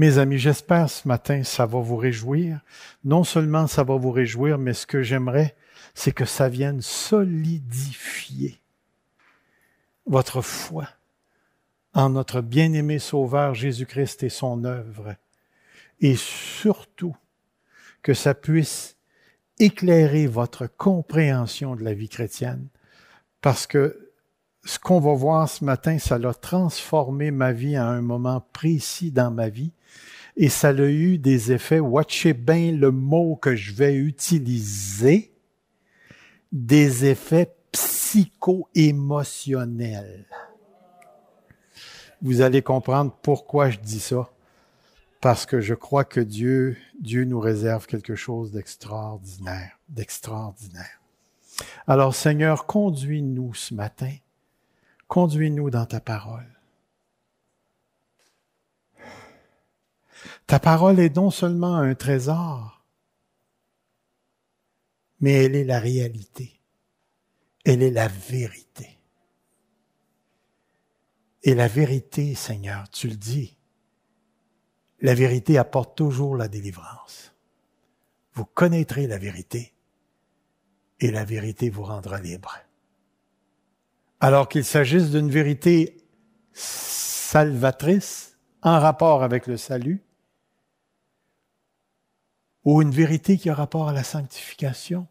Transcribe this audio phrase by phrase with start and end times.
[0.00, 2.60] Mes amis, j'espère ce matin, ça va vous réjouir.
[3.04, 5.54] Non seulement ça va vous réjouir, mais ce que j'aimerais,
[5.92, 8.62] c'est que ça vienne solidifier
[10.06, 10.88] votre foi
[11.92, 15.16] en notre bien-aimé Sauveur Jésus-Christ et son œuvre.
[16.00, 17.14] Et surtout,
[18.02, 18.96] que ça puisse
[19.58, 22.68] éclairer votre compréhension de la vie chrétienne,
[23.42, 24.09] parce que
[24.64, 29.10] ce qu'on va voir ce matin, ça l'a transformé ma vie à un moment précis
[29.10, 29.72] dans ma vie,
[30.36, 35.32] et ça a eu des effets, watchez bien le mot que je vais utiliser,
[36.52, 40.26] des effets psycho-émotionnels.
[42.22, 44.30] Vous allez comprendre pourquoi je dis ça.
[45.20, 51.00] Parce que je crois que Dieu, Dieu nous réserve quelque chose d'extraordinaire, d'extraordinaire.
[51.86, 54.12] Alors Seigneur, conduis-nous ce matin.
[55.10, 56.46] Conduis-nous dans ta parole.
[60.46, 62.84] Ta parole est non seulement un trésor,
[65.18, 66.60] mais elle est la réalité.
[67.64, 69.00] Elle est la vérité.
[71.42, 73.58] Et la vérité, Seigneur, tu le dis,
[75.00, 77.34] la vérité apporte toujours la délivrance.
[78.34, 79.74] Vous connaîtrez la vérité
[81.00, 82.54] et la vérité vous rendra libre.
[84.20, 85.96] Alors qu'il s'agisse d'une vérité
[86.52, 90.02] salvatrice en rapport avec le salut,
[92.64, 95.08] ou une vérité qui a rapport à la sanctification,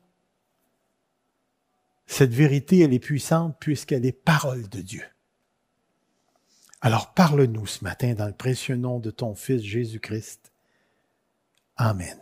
[2.06, 5.04] cette vérité, elle est puissante puisqu'elle est parole de Dieu.
[6.82, 10.52] Alors parle-nous ce matin dans le précieux nom de ton Fils Jésus-Christ.
[11.78, 12.18] Amen.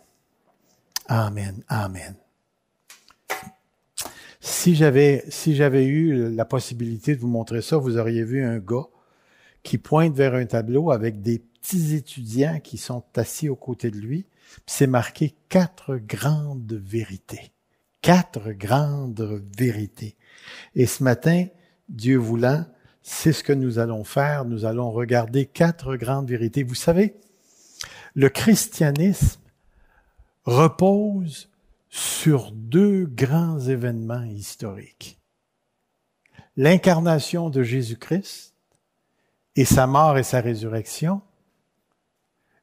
[1.07, 1.63] Amen.
[1.67, 2.15] Amen.
[4.47, 8.59] Si j'avais, si j'avais eu la possibilité de vous montrer ça, vous auriez vu un
[8.59, 8.87] gars
[9.61, 13.97] qui pointe vers un tableau avec des petits étudiants qui sont assis aux côtés de
[13.97, 14.25] lui.
[14.65, 17.51] C'est marqué quatre grandes vérités
[18.07, 20.15] quatre grandes vérités.
[20.75, 21.47] Et ce matin,
[21.89, 22.65] Dieu voulant,
[23.01, 24.45] c'est ce que nous allons faire.
[24.45, 26.63] Nous allons regarder quatre grandes vérités.
[26.63, 27.15] Vous savez,
[28.15, 29.41] le christianisme
[30.45, 31.49] repose
[31.89, 35.19] sur deux grands événements historiques.
[36.55, 38.55] L'incarnation de Jésus-Christ
[39.55, 41.21] et sa mort et sa résurrection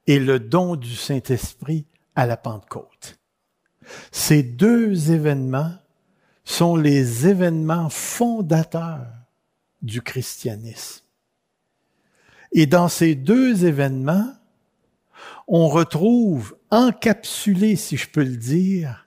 [0.06, 3.18] et le don du Saint-Esprit à la Pentecôte.
[4.12, 5.74] Ces deux événements
[6.44, 9.06] sont les événements fondateurs
[9.82, 11.04] du christianisme.
[12.52, 14.32] Et dans ces deux événements,
[15.48, 19.03] on retrouve encapsulé, si je peux le dire,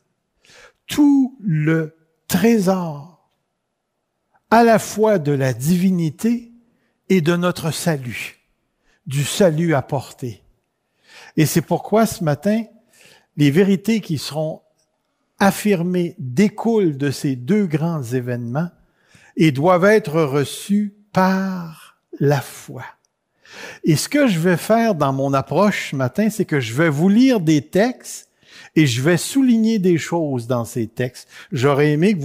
[0.87, 1.95] tout le
[2.27, 3.29] trésor
[4.49, 6.51] à la fois de la divinité
[7.09, 8.39] et de notre salut,
[9.05, 10.41] du salut apporté.
[11.35, 12.63] Et c'est pourquoi ce matin,
[13.35, 14.61] les vérités qui seront
[15.39, 18.69] affirmées découlent de ces deux grands événements
[19.35, 22.83] et doivent être reçues par la foi.
[23.83, 26.89] Et ce que je vais faire dans mon approche ce matin, c'est que je vais
[26.89, 28.26] vous lire des textes
[28.77, 31.27] et je vais souligner des choses dans ces textes.
[31.51, 32.15] J'aurais aimé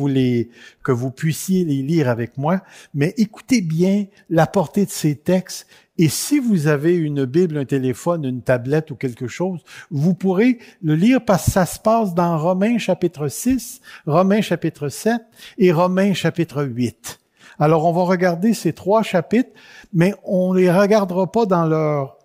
[0.82, 2.60] que vous puissiez les lire avec moi,
[2.92, 7.64] mais écoutez bien la portée de ces textes et si vous avez une Bible, un
[7.64, 12.14] téléphone, une tablette ou quelque chose, vous pourrez le lire parce que ça se passe
[12.14, 15.22] dans Romains chapitre 6, Romains chapitre 7
[15.56, 17.18] et Romains chapitre 8.
[17.58, 19.52] Alors on va regarder ces trois chapitres,
[19.94, 22.18] mais on les regardera pas dans leur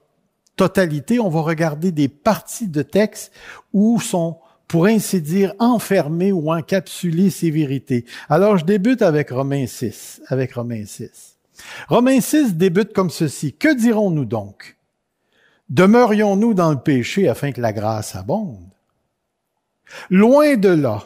[0.57, 3.31] totalité, on va regarder des parties de texte
[3.71, 8.05] où sont pour ainsi dire, enfermés ou encapsulés ces vérités.
[8.27, 11.37] Alors, je débute avec Romains 6, avec Romains 6.
[11.87, 13.53] Romains 6 débute comme ceci.
[13.53, 14.77] Que dirons-nous donc?
[15.69, 18.71] Demeurions-nous dans le péché afin que la grâce abonde?
[20.09, 21.03] Loin de là.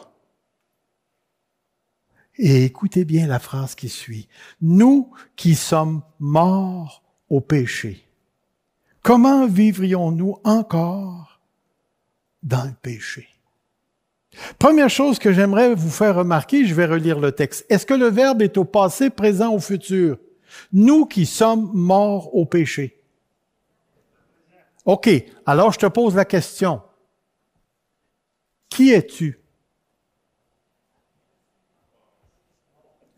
[2.36, 4.28] Et écoutez bien la phrase qui suit.
[4.60, 8.06] Nous qui sommes morts au péché,
[9.02, 11.40] comment vivrions-nous encore
[12.42, 13.28] dans le péché?
[14.58, 17.66] Première chose que j'aimerais vous faire remarquer, je vais relire le texte.
[17.68, 20.18] Est-ce que le verbe est au passé, présent, au futur?
[20.72, 22.98] Nous qui sommes morts au péché.
[24.84, 25.08] OK,
[25.46, 26.82] alors je te pose la question.
[28.68, 29.38] Qui es-tu?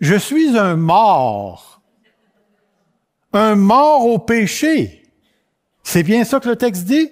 [0.00, 1.80] Je suis un mort.
[3.32, 5.03] Un mort au péché.
[5.84, 7.10] C'est bien ça que le texte dit?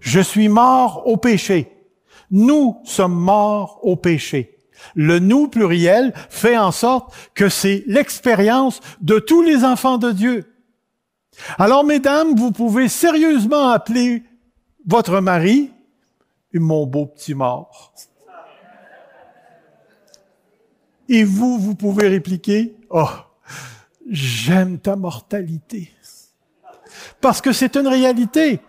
[0.00, 1.70] Je suis mort au péché.
[2.30, 4.56] Nous sommes morts au péché.
[4.94, 10.54] Le nous pluriel fait en sorte que c'est l'expérience de tous les enfants de Dieu.
[11.58, 14.22] Alors, mesdames, vous pouvez sérieusement appeler
[14.86, 15.74] votre mari
[16.58, 17.92] mon beau petit mort.
[21.08, 23.08] Et vous, vous pouvez répliquer, oh,
[24.08, 25.90] j'aime ta mortalité.
[27.20, 28.60] Parce que c'est une réalité.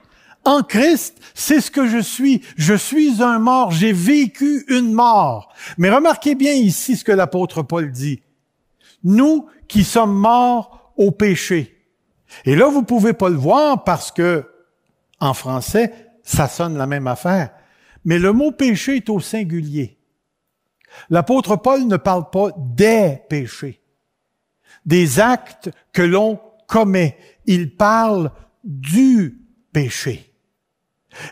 [0.44, 2.42] En Christ, c'est ce que je suis.
[2.56, 3.72] Je suis un mort.
[3.72, 5.54] J'ai vécu une mort.
[5.78, 8.22] Mais remarquez bien ici ce que l'apôtre Paul dit.
[9.04, 11.76] Nous qui sommes morts au péché.
[12.46, 14.50] Et là, vous pouvez pas le voir parce que,
[15.20, 15.94] en français,
[16.24, 17.52] ça sonne la même affaire.
[18.04, 19.98] Mais le mot péché est au singulier.
[21.10, 23.82] L'apôtre Paul ne parle pas des péchés,
[24.86, 27.18] des actes que l'on commet.
[27.46, 28.32] Il parle
[28.64, 30.32] du péché.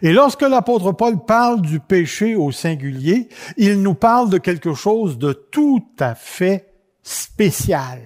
[0.01, 3.27] Et lorsque l'apôtre Paul parle du péché au singulier,
[3.57, 7.99] il nous parle de quelque chose de tout à fait spécial.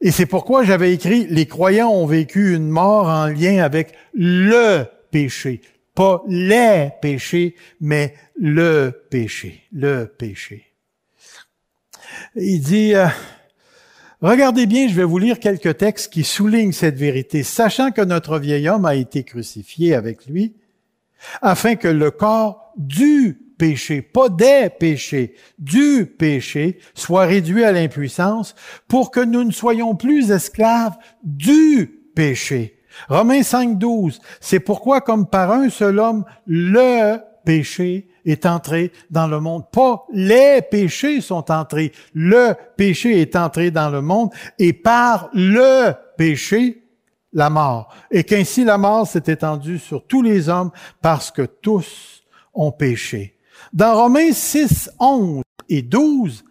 [0.00, 4.84] Et c'est pourquoi j'avais écrit, les croyants ont vécu une mort en lien avec le
[5.10, 5.60] péché.
[5.94, 10.74] Pas les péchés, mais le péché, le péché.
[12.34, 13.06] Il dit, euh,
[14.22, 18.38] regardez bien, je vais vous lire quelques textes qui soulignent cette vérité, sachant que notre
[18.38, 20.54] vieil homme a été crucifié avec lui,
[21.40, 28.54] afin que le corps du péché, pas des péchés, du péché, soit réduit à l'impuissance
[28.88, 32.78] pour que nous ne soyons plus esclaves du péché.
[33.08, 39.26] Romains 5, 12, c'est pourquoi comme par un seul homme, le péché est entré dans
[39.26, 39.64] le monde.
[39.70, 45.92] Pas les péchés sont entrés, le péché est entré dans le monde et par le
[46.16, 46.84] péché,
[47.32, 47.94] la mort.
[48.10, 50.70] Et qu'ainsi la mort s'est étendue sur tous les hommes
[51.00, 52.22] parce que tous
[52.54, 53.38] ont péché.
[53.72, 56.44] Dans Romains 6, 11 et 12,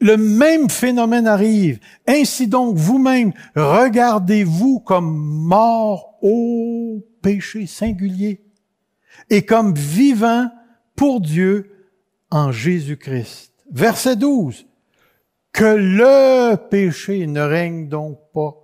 [0.00, 1.78] le même phénomène arrive.
[2.06, 8.40] Ainsi donc, vous-même, regardez-vous comme mort au péché singulier
[9.30, 10.50] et comme vivant
[10.96, 11.88] pour Dieu
[12.30, 13.52] en Jésus-Christ.
[13.72, 14.66] Verset 12.
[15.52, 18.60] Que le péché ne règne donc pas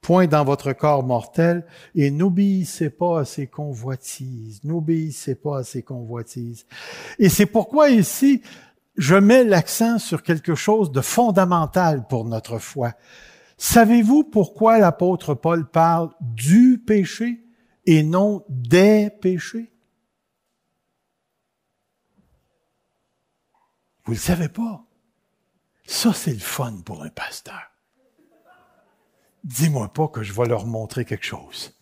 [0.00, 1.64] point dans votre corps mortel,
[1.94, 6.66] et n'obéissez pas à ces convoitises, n'obéissez pas à ces convoitises.
[7.18, 8.42] Et c'est pourquoi ici,
[8.96, 12.92] je mets l'accent sur quelque chose de fondamental pour notre foi.
[13.58, 17.44] Savez-vous pourquoi l'apôtre Paul parle du péché
[17.84, 19.69] et non des péchés?
[24.10, 24.84] Vous ne le savez pas?
[25.84, 27.70] Ça, c'est le fun pour un pasteur
[29.44, 31.72] dis-moi pas que je vais leur montrer quelque chose.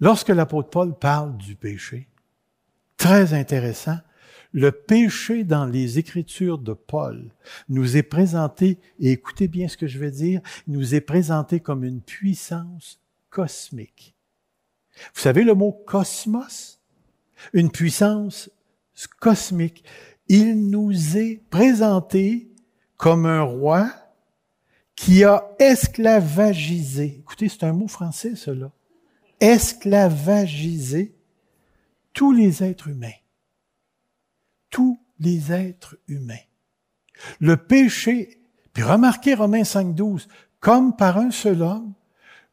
[0.00, 2.08] Lorsque l'apôtre Paul parle du péché,
[2.96, 3.98] très intéressant,
[4.52, 7.30] le péché dans les Écritures de Paul
[7.68, 11.84] nous est présenté, et écoutez bien ce que je vais dire, nous est présenté comme
[11.84, 14.16] une puissance cosmique.
[15.14, 16.80] Vous savez le mot cosmos?
[17.52, 18.50] Une puissance
[19.20, 19.84] cosmique.
[20.32, 22.52] Il nous est présenté
[22.96, 23.92] comme un roi
[24.94, 28.70] qui a esclavagisé, écoutez, c'est un mot français, cela,
[29.40, 31.16] esclavagisé
[32.12, 33.18] tous les êtres humains.
[34.70, 36.46] Tous les êtres humains.
[37.40, 38.40] Le péché,
[38.72, 40.28] puis remarquez Romains 5.12,
[40.60, 41.92] comme par un seul homme,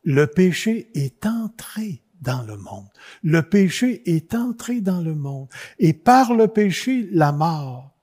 [0.02, 2.88] le péché est entré dans le monde.
[3.24, 5.48] Le péché est entré dans le monde.
[5.80, 7.94] Et par le péché, la mort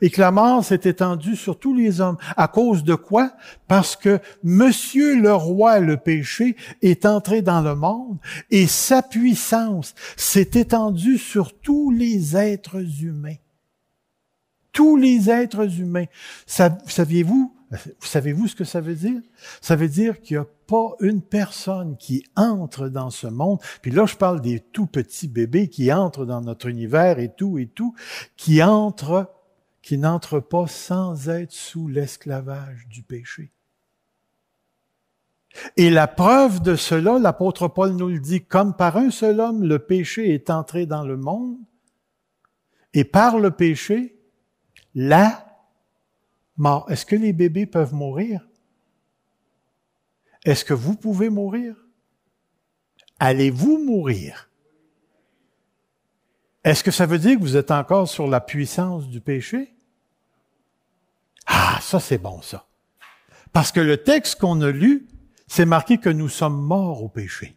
[0.00, 2.16] et que la mort s'est étendue sur tous les hommes.
[2.36, 3.32] À cause de quoi?
[3.68, 8.18] Parce que Monsieur le roi, le péché, est entré dans le monde
[8.50, 13.36] et sa puissance s'est étendue sur tous les êtres humains.
[14.72, 16.06] Tous les êtres humains.
[16.46, 17.54] Saviez-vous,
[18.00, 19.20] savez-vous ce que ça veut dire?
[19.60, 23.90] Ça veut dire qu'il n'y a pas une personne qui entre dans ce monde, puis
[23.90, 27.66] là je parle des tout petits bébés qui entrent dans notre univers et tout et
[27.66, 27.94] tout,
[28.36, 29.30] qui entrent
[29.82, 33.50] qui n'entre pas sans être sous l'esclavage du péché.
[35.76, 39.64] Et la preuve de cela, l'apôtre Paul nous le dit, comme par un seul homme,
[39.64, 41.56] le péché est entré dans le monde,
[42.92, 44.16] et par le péché,
[44.94, 45.49] la
[46.60, 46.90] mort.
[46.90, 48.46] Est-ce que les bébés peuvent mourir?
[50.44, 51.74] Est-ce que vous pouvez mourir?
[53.18, 54.48] Allez-vous mourir?
[56.62, 59.74] Est-ce que ça veut dire que vous êtes encore sur la puissance du péché?
[61.46, 62.66] Ah, ça c'est bon ça.
[63.52, 65.08] Parce que le texte qu'on a lu,
[65.48, 67.56] c'est marqué que nous sommes morts au péché.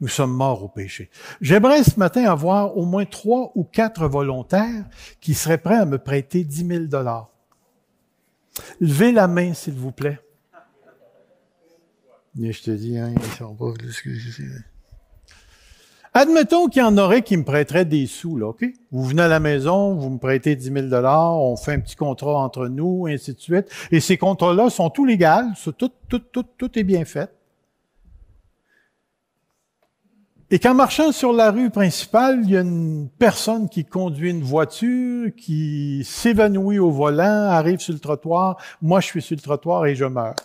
[0.00, 1.10] Nous sommes morts au péché.
[1.40, 4.86] J'aimerais ce matin avoir au moins trois ou quatre volontaires
[5.20, 7.30] qui seraient prêts à me prêter dix mille dollars.
[8.80, 10.18] Levez la main, s'il vous plaît.
[12.40, 14.44] Je te dis, hein, ils sont pas plus que je sais.
[16.14, 18.64] Admettons qu'il y en aurait qui me prêteraient des sous, là, OK?
[18.90, 22.38] Vous venez à la maison, vous me prêtez 10 000 on fait un petit contrat
[22.38, 23.68] entre nous, et ainsi de suite.
[23.90, 25.26] Et ces contrats-là sont tous légaux,
[25.76, 27.30] tout, tout, tout, tout est bien fait.
[30.50, 34.42] Et qu'en marchant sur la rue principale, il y a une personne qui conduit une
[34.42, 39.84] voiture, qui s'évanouit au volant, arrive sur le trottoir, moi je suis sur le trottoir
[39.84, 40.36] et je meurs.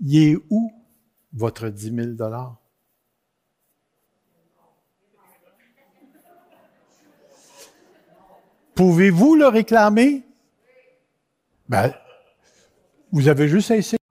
[0.00, 0.72] Il est où
[1.32, 2.56] votre 10 000 dollars?
[8.74, 10.22] Pouvez-vous le réclamer?
[11.68, 11.94] Ben,
[13.12, 14.05] vous avez juste à.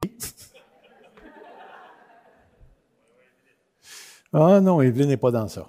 [4.37, 5.65] Ah non, Evelyne n'est pas dans ça.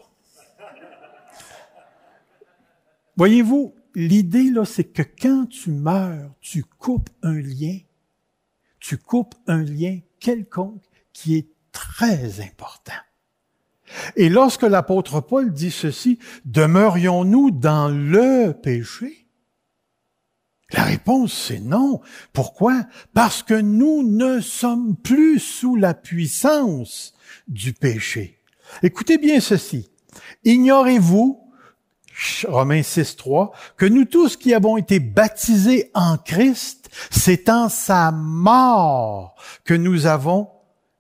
[3.17, 7.79] Voyez-vous, l'idée, là, c'est que quand tu meurs, tu coupes un lien,
[8.81, 10.83] tu coupes un lien quelconque
[11.13, 12.93] qui est très important.
[14.17, 19.29] Et lorsque l'apôtre Paul dit ceci, demeurions-nous dans le péché?
[20.73, 22.01] La réponse, c'est non.
[22.33, 22.83] Pourquoi?
[23.15, 27.15] Parce que nous ne sommes plus sous la puissance
[27.47, 28.36] du péché.
[28.83, 29.91] Écoutez bien ceci.
[30.45, 31.41] Ignorez-vous,
[32.49, 38.11] Romains 6, 3, que nous tous qui avons été baptisés en Christ, c'est en sa
[38.13, 40.49] mort que nous avons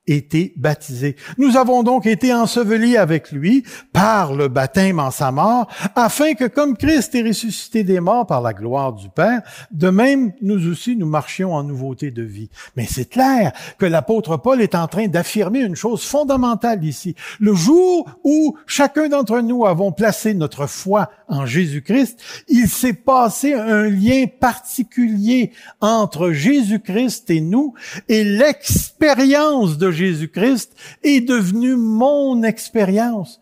[0.06, 1.16] été baptisés.
[1.38, 6.44] Nous avons donc été ensevelis avec lui par le baptême en sa mort, afin que
[6.44, 10.96] comme Christ est ressuscité des morts par la gloire du Père, de même nous aussi
[10.96, 12.50] nous marchions en nouveauté de vie.
[12.76, 17.14] Mais c'est clair que l'apôtre Paul est en train d'affirmer une chose fondamentale ici.
[17.40, 23.54] Le jour où chacun d'entre nous avons placé notre foi en Jésus-Christ, il s'est passé
[23.54, 27.74] un lien particulier entre Jésus-Christ et nous
[28.08, 33.40] et l'expérience de Jésus-Christ est devenue mon expérience.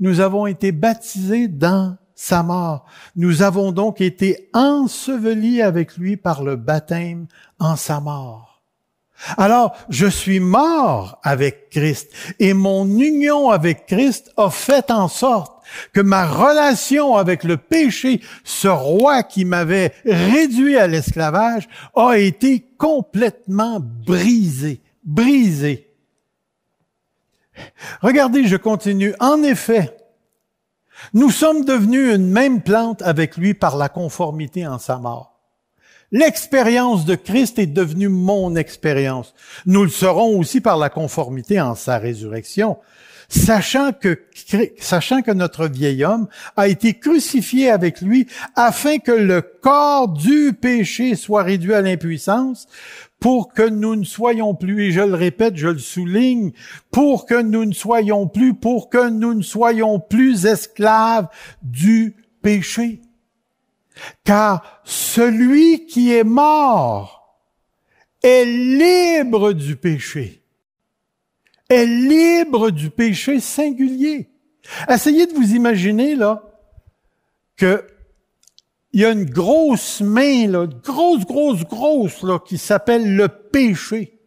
[0.00, 2.86] Nous avons été baptisés dans sa mort.
[3.16, 7.26] Nous avons donc été ensevelis avec lui par le baptême
[7.58, 8.49] en sa mort.
[9.36, 15.62] Alors, je suis mort avec Christ et mon union avec Christ a fait en sorte
[15.92, 22.66] que ma relation avec le péché, ce roi qui m'avait réduit à l'esclavage, a été
[22.78, 25.94] complètement brisée, brisée.
[28.00, 29.14] Regardez, je continue.
[29.20, 29.96] En effet,
[31.12, 35.29] nous sommes devenus une même plante avec lui par la conformité en sa mort.
[36.12, 39.34] L'expérience de Christ est devenue mon expérience.
[39.66, 42.78] Nous le serons aussi par la conformité en sa résurrection
[43.30, 46.26] sachant que, notre vieil homme
[46.56, 48.26] a été crucifié avec lui
[48.56, 52.66] afin que le corps du péché soit réduit à l'impuissance
[53.20, 56.52] pour que nous ne soyons plus, et je le répète, je le souligne,
[56.90, 61.28] pour que nous ne soyons plus, pour que nous ne soyons plus esclaves
[61.62, 63.02] du péché.
[64.24, 67.38] Car celui qui est mort
[68.22, 70.40] est libre du péché
[71.70, 74.28] est libre du péché singulier.
[74.88, 76.42] Essayez de vous imaginer, là,
[77.56, 77.86] que
[78.92, 84.19] il y a une grosse main, là, grosse, grosse, grosse, là, qui s'appelle le péché.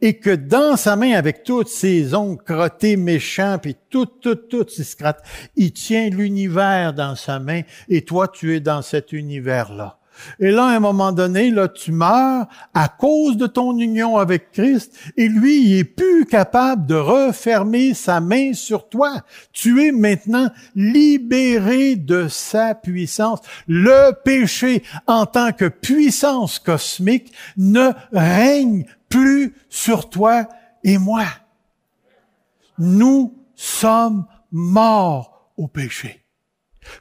[0.00, 4.66] Et que dans sa main, avec toutes ses ongles crottés, méchants, puis tout, tout, tout,
[5.56, 9.98] il tient l'univers dans sa main, et toi, tu es dans cet univers-là.
[10.38, 14.52] Et là, à un moment donné, là, tu meurs à cause de ton union avec
[14.52, 19.22] Christ, et lui, il est plus capable de refermer sa main sur toi.
[19.52, 23.40] Tu es maintenant libéré de sa puissance.
[23.66, 30.48] Le péché, en tant que puissance cosmique, ne règne plus sur toi
[30.82, 31.26] et moi.
[32.78, 36.24] Nous sommes morts au péché.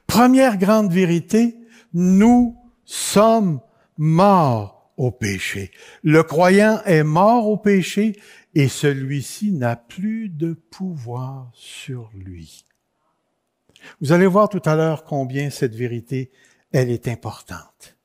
[0.07, 1.57] Première grande vérité,
[1.93, 3.61] nous sommes
[3.97, 5.71] morts au péché.
[6.03, 8.19] Le croyant est mort au péché
[8.55, 12.65] et celui-ci n'a plus de pouvoir sur lui.
[14.01, 16.29] Vous allez voir tout à l'heure combien cette vérité,
[16.73, 17.97] elle est importante.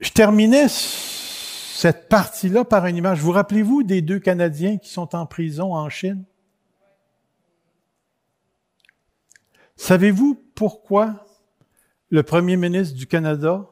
[0.00, 3.20] Je terminais cette partie-là par une image.
[3.20, 6.24] Vous rappelez-vous des deux Canadiens qui sont en prison en Chine?
[9.76, 11.26] Savez-vous pourquoi
[12.10, 13.70] le premier ministre du Canada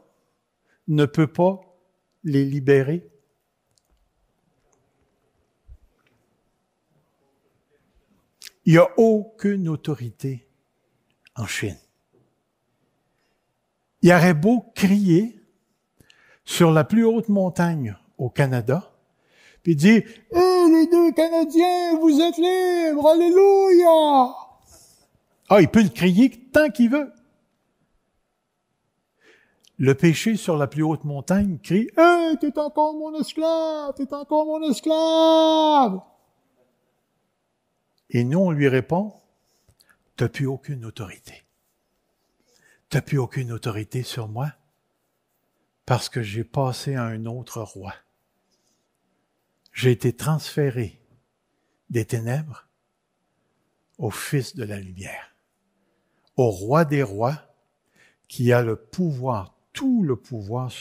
[0.88, 1.60] ne peut pas
[2.24, 3.08] les libérer?
[8.66, 10.48] Il n'y a aucune autorité
[11.36, 11.78] en Chine.
[14.00, 15.40] Il aurait beau crier,
[16.44, 18.92] sur la plus haute montagne au Canada,
[19.62, 24.34] puis dit, Eh, les deux Canadiens, vous êtes libres, alléluia!
[25.48, 27.12] Ah, il peut le crier tant qu'il veut.
[29.76, 34.46] Le péché sur la plus haute montagne crie, Hey, t'es encore mon esclave, t'es encore
[34.46, 36.00] mon esclave!
[38.10, 39.12] Et nous, on lui répond,
[40.16, 41.42] t'as plus aucune autorité.
[42.90, 44.52] T'as plus aucune autorité sur moi
[45.86, 47.94] parce que j'ai passé à un autre roi.
[49.72, 51.00] J'ai été transféré
[51.90, 52.68] des ténèbres
[53.98, 55.34] au Fils de la lumière,
[56.36, 57.40] au roi des rois
[58.28, 60.72] qui a le pouvoir, tout le pouvoir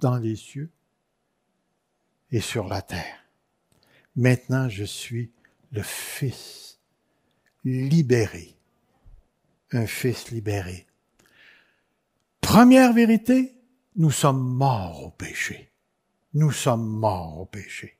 [0.00, 0.70] dans les cieux
[2.30, 3.24] et sur la terre.
[4.16, 5.32] Maintenant, je suis
[5.72, 6.80] le Fils
[7.64, 8.54] libéré,
[9.72, 10.86] un Fils libéré.
[12.40, 13.54] Première vérité,
[13.96, 15.70] nous sommes morts au péché.
[16.34, 17.98] Nous sommes morts au péché.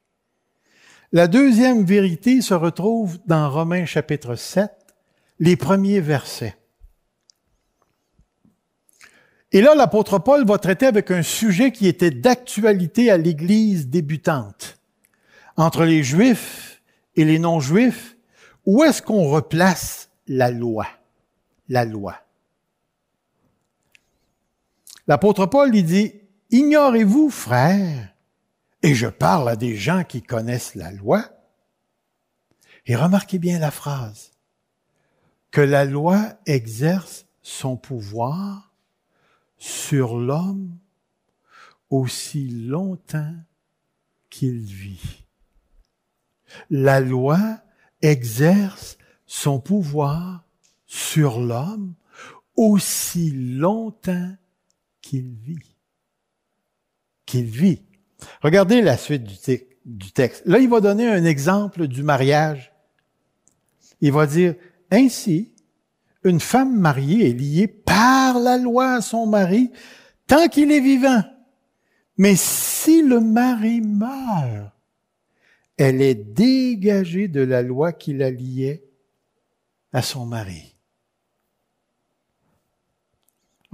[1.13, 4.71] La deuxième vérité se retrouve dans Romains chapitre 7,
[5.39, 6.57] les premiers versets.
[9.53, 14.81] Et là, l'apôtre Paul va traiter avec un sujet qui était d'actualité à l'Église débutante.
[15.57, 16.83] Entre les Juifs
[17.15, 18.17] et les non-Juifs,
[18.67, 20.89] où est-ce qu'on replace la loi?
[21.69, 22.24] La loi.
[25.07, 26.13] L'apôtre Paul, il dit,
[26.51, 28.15] Ignorez-vous, frères,
[28.83, 31.25] et je parle à des gens qui connaissent la loi,
[32.87, 34.33] et remarquez bien la phrase,
[35.51, 38.75] que la loi exerce son pouvoir
[39.59, 40.77] sur l'homme
[41.91, 43.35] aussi longtemps
[44.31, 45.25] qu'il vit.
[46.71, 47.59] La loi
[48.03, 50.45] exerce son pouvoir
[50.87, 51.95] sur l'homme
[52.57, 54.37] aussi longtemps
[55.15, 55.77] qu'il vit.
[57.27, 57.83] Qu'il vit.
[58.43, 60.43] Regardez la suite du, texte.
[60.47, 62.73] Là, il va donner un exemple du mariage.
[64.01, 64.55] Il va dire,
[64.91, 65.53] ainsi,
[66.25, 69.71] une femme mariée est liée par la loi à son mari
[70.27, 71.23] tant qu'il est vivant.
[72.17, 74.73] Mais si le mari meurt,
[75.77, 78.85] elle est dégagée de la loi qui la liait
[79.93, 80.74] à son mari.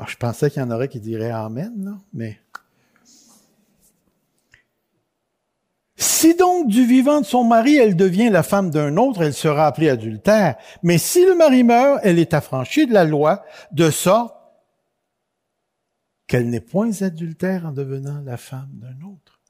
[0.06, 2.40] Je pensais qu'il y en aurait qui diraient Amen, mais
[6.20, 9.66] Si donc du vivant de son mari, elle devient la femme d'un autre, elle sera
[9.66, 10.56] appelée adultère.
[10.82, 14.34] Mais si le mari meurt, elle est affranchie de la loi, de sorte
[16.26, 19.40] qu'elle n'est point adultère en devenant la femme d'un autre.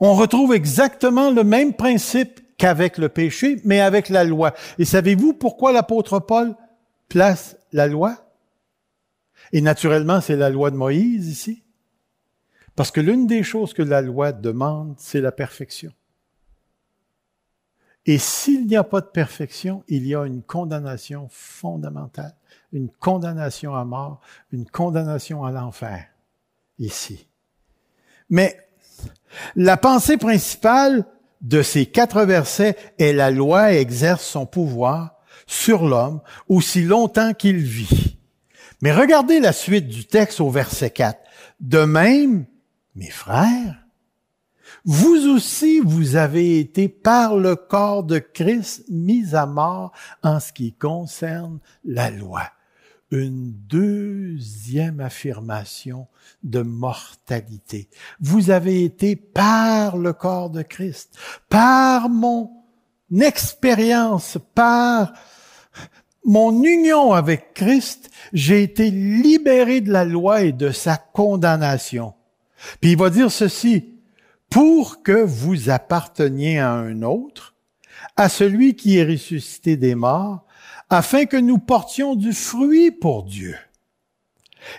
[0.00, 4.52] On retrouve exactement le même principe qu'avec le péché, mais avec la loi.
[4.78, 6.54] Et savez-vous pourquoi l'apôtre Paul
[7.08, 8.18] place la loi?
[9.52, 11.62] Et naturellement, c'est la loi de Moïse ici.
[12.76, 15.92] Parce que l'une des choses que la loi demande, c'est la perfection.
[18.06, 22.34] Et s'il n'y a pas de perfection, il y a une condamnation fondamentale,
[22.72, 24.20] une condamnation à mort,
[24.52, 26.06] une condamnation à l'enfer,
[26.78, 27.26] ici.
[28.28, 28.58] Mais
[29.56, 31.06] la pensée principale
[31.40, 35.16] de ces quatre versets est la loi exerce son pouvoir
[35.46, 38.13] sur l'homme aussi longtemps qu'il vit.
[38.82, 41.18] Mais regardez la suite du texte au verset 4.
[41.60, 42.46] De même,
[42.94, 43.84] mes frères,
[44.84, 50.52] vous aussi, vous avez été par le corps de Christ mis à mort en ce
[50.52, 52.42] qui concerne la loi.
[53.10, 56.06] Une deuxième affirmation
[56.42, 57.88] de mortalité.
[58.20, 61.16] Vous avez été par le corps de Christ,
[61.48, 62.50] par mon
[63.20, 65.12] expérience, par
[66.24, 72.14] mon union avec Christ, j'ai été libéré de la loi et de sa condamnation.
[72.80, 73.94] Puis il va dire ceci,
[74.50, 77.54] pour que vous apparteniez à un autre,
[78.16, 80.44] à celui qui est ressuscité des morts,
[80.90, 83.56] afin que nous portions du fruit pour Dieu.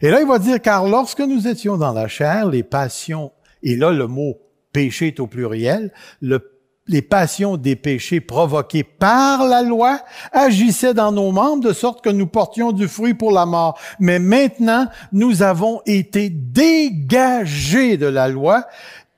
[0.02, 3.32] Et là, il va dire, car lorsque nous étions dans la chair, les passions,
[3.62, 4.40] et là le mot
[4.72, 6.55] péché est au pluriel, le
[6.88, 12.10] les passions des péchés provoqués par la loi agissaient dans nos membres de sorte que
[12.10, 13.80] nous portions du fruit pour la mort.
[14.00, 18.68] Mais maintenant, nous avons été dégagés de la loi,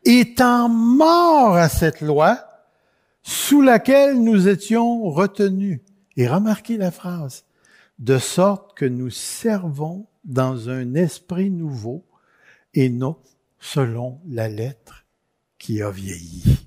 [0.05, 2.39] étant morts à cette loi
[3.21, 5.81] sous laquelle nous étions retenus.
[6.15, 7.43] Et remarquez la phrase,
[7.99, 12.05] de sorte que nous servons dans un esprit nouveau
[12.73, 13.17] et non
[13.59, 15.05] selon la lettre
[15.57, 16.66] qui a vieilli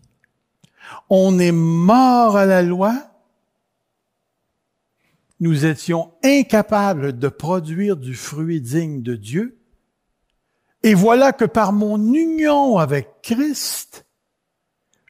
[1.09, 2.94] on est mort à la loi,
[5.40, 9.57] nous étions incapables de produire du fruit digne de Dieu,
[10.83, 14.07] Et voilà que par mon union avec Christ,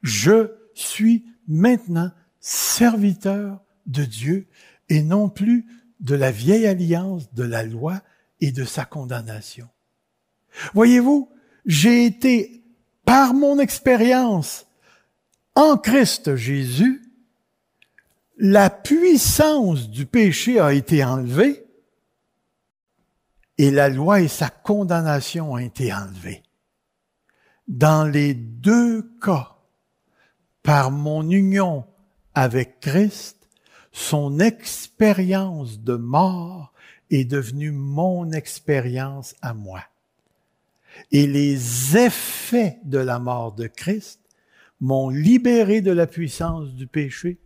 [0.03, 4.49] je suis maintenant serviteur de Dieu
[4.89, 5.67] et non plus
[6.01, 8.01] de la vieille alliance de la loi
[8.41, 9.69] et de sa condamnation.
[10.75, 11.31] Voyez-vous,
[11.67, 12.65] j'ai été,
[13.05, 14.67] par mon expérience
[15.61, 17.03] en Christ Jésus,
[18.39, 21.67] la puissance du péché a été enlevée
[23.59, 26.43] et la loi et sa condamnation ont été enlevées.
[27.69, 29.59] Dans les deux cas,
[30.63, 31.85] par mon union
[32.35, 33.37] avec Christ,
[33.93, 36.73] son expérience de mort
[37.11, 39.83] est devenue mon expérience à moi.
[41.13, 44.20] Et les effets de la mort de Christ
[44.81, 47.39] m'ont libéré de la puissance du péché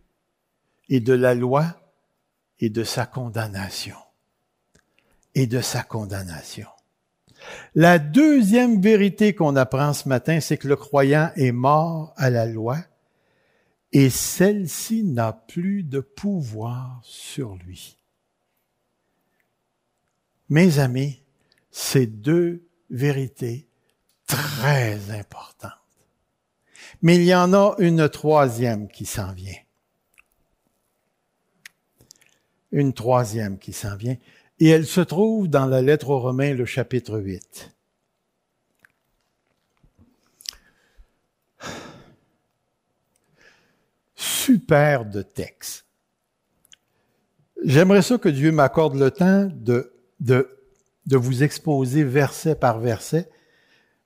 [0.89, 1.65] et de la loi
[2.59, 3.97] et de sa condamnation.
[5.33, 6.67] Et de sa condamnation.
[7.75, 12.45] La deuxième vérité qu'on apprend ce matin, c'est que le croyant est mort à la
[12.45, 12.77] loi
[13.91, 17.97] et celle-ci n'a plus de pouvoir sur lui.
[20.49, 21.21] Mes amis,
[21.71, 23.67] ces deux vérités
[24.27, 25.84] très importantes.
[27.01, 29.57] Mais il y en a une troisième qui s'en vient.
[32.71, 34.17] Une troisième qui s'en vient.
[34.59, 37.71] Et elle se trouve dans la lettre aux Romains, le chapitre 8.
[44.15, 45.85] Super de texte.
[47.63, 50.55] J'aimerais ça que Dieu m'accorde le temps de, de
[51.05, 53.29] de vous exposer verset par verset,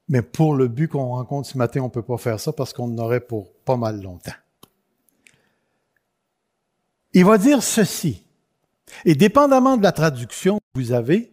[0.09, 2.73] mais pour le but qu'on rencontre ce matin, on ne peut pas faire ça parce
[2.73, 4.33] qu'on en aurait pour pas mal longtemps.
[7.13, 8.23] Il va dire ceci,
[9.05, 11.31] et dépendamment de la traduction que vous avez,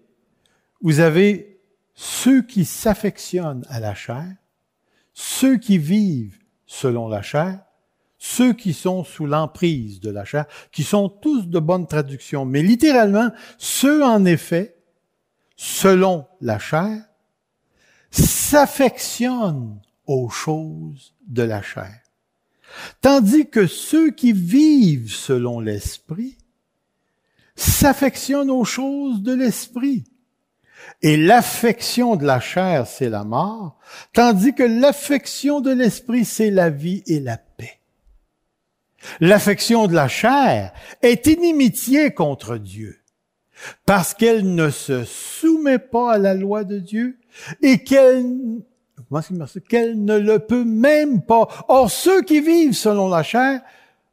[0.82, 1.60] vous avez
[1.94, 4.26] ceux qui s'affectionnent à la chair,
[5.14, 7.60] ceux qui vivent selon la chair,
[8.18, 12.62] ceux qui sont sous l'emprise de la chair, qui sont tous de bonnes traductions, mais
[12.62, 14.76] littéralement, ceux en effet
[15.56, 17.02] selon la chair,
[18.22, 22.00] s'affectionnent aux choses de la chair.
[23.00, 26.36] Tandis que ceux qui vivent selon l'esprit
[27.54, 30.04] s'affectionnent aux choses de l'esprit.
[31.02, 33.78] Et l'affection de la chair, c'est la mort,
[34.12, 37.80] tandis que l'affection de l'esprit, c'est la vie et la paix.
[39.20, 43.00] L'affection de la chair est inimitié contre Dieu
[43.84, 47.18] parce qu'elle ne se soumet pas à la loi de Dieu
[47.62, 51.48] et qu'elle ne le peut même pas.
[51.68, 53.62] Or, ceux qui vivent selon la chair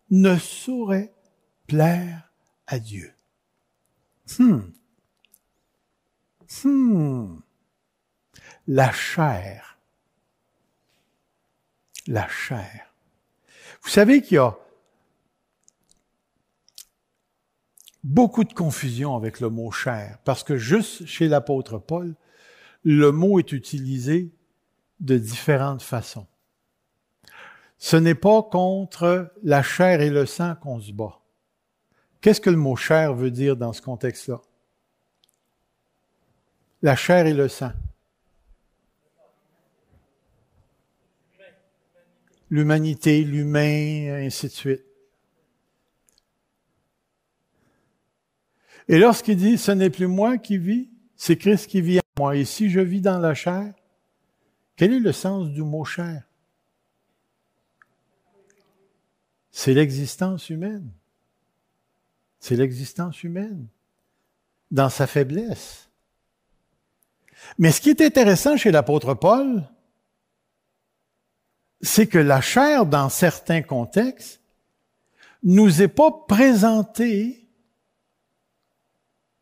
[0.10, 1.14] ne sauraient
[1.68, 2.32] plaire
[2.68, 3.14] à Dieu.
[4.38, 4.62] Hmm.
[6.64, 7.40] Hmm.
[8.68, 9.78] La chair.
[12.08, 12.94] La chair.
[13.82, 14.58] Vous savez qu'il y a
[18.04, 22.16] beaucoup de confusion avec le mot chair, parce que juste chez l'apôtre Paul,
[22.84, 24.32] le mot est utilisé
[25.00, 26.28] de différentes façons.
[27.78, 31.20] Ce n'est pas contre la chair et le sang qu'on se bat.
[32.22, 34.42] Qu'est-ce que le mot chair veut dire dans ce contexte-là?
[36.82, 37.72] La chair et le sang.
[42.50, 44.86] L'humanité, l'humain, ainsi de suite.
[48.88, 52.36] Et lorsqu'il dit, ce n'est plus moi qui vis, c'est Christ qui vit moi.
[52.36, 53.74] Et si je vis dans la chair,
[54.76, 56.24] quel est le sens du mot chair?
[59.52, 60.92] C'est l'existence humaine.
[62.40, 63.68] C'est l'existence humaine
[64.72, 65.90] dans sa faiblesse.
[67.58, 69.64] Mais ce qui est intéressant chez l'apôtre Paul,
[71.82, 74.42] c'est que la chair, dans certains contextes,
[75.44, 77.48] nous est pas présentée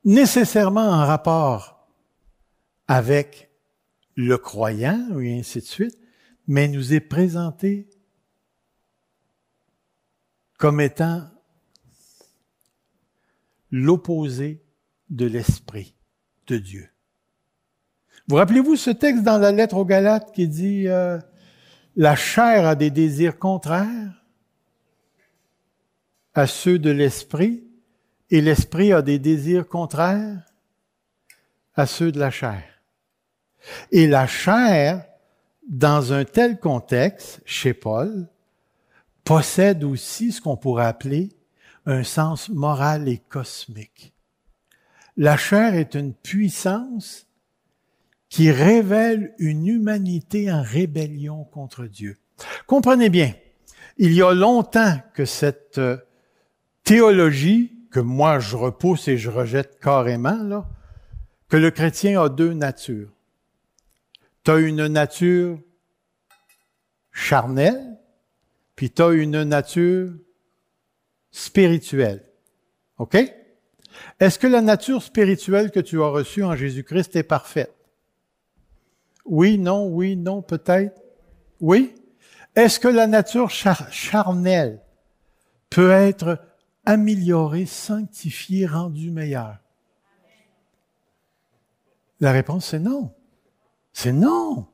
[0.04, 1.81] nécessairement en rapport
[2.92, 3.50] avec
[4.18, 5.98] le croyant, et ainsi de suite,
[6.46, 7.88] mais nous est présenté
[10.58, 11.22] comme étant
[13.72, 14.62] l'opposé
[15.10, 15.96] de l'esprit
[16.48, 16.90] de Dieu.
[18.28, 21.18] Vous rappelez-vous ce texte dans la lettre aux Galates qui dit euh,
[21.96, 24.22] la chair a des désirs contraires
[26.34, 27.64] à ceux de l'esprit
[28.30, 30.44] et l'esprit a des désirs contraires
[31.74, 32.71] à ceux de la chair.
[33.92, 35.06] Et la chair,
[35.68, 38.28] dans un tel contexte, chez Paul,
[39.24, 41.30] possède aussi ce qu'on pourrait appeler
[41.86, 44.14] un sens moral et cosmique.
[45.18, 47.28] La chair est une puissance
[48.30, 52.18] qui révèle une humanité en rébellion contre Dieu.
[52.66, 53.34] Comprenez bien,
[53.98, 55.98] il y a longtemps que cette euh,
[56.84, 60.66] théologie, que moi je repousse et je rejette carrément, là,
[61.50, 63.12] que le chrétien a deux natures.
[64.44, 65.60] Tu as une nature
[67.12, 68.00] charnelle,
[68.76, 70.12] puis tu as une nature
[71.32, 72.24] spirituelle.
[72.98, 73.18] OK?
[74.20, 77.76] Est-ce que la nature spirituelle que tu as reçue en Jésus-Christ est parfaite?
[79.26, 81.00] Oui, non, oui, non, peut-être.
[81.60, 81.94] Oui?
[82.56, 84.82] Est-ce que la nature charnelle
[85.70, 86.40] peut être
[86.86, 89.60] améliorée, sanctifiée, rendue meilleure?
[92.20, 93.14] La réponse c'est non.
[93.94, 94.68] C'est non.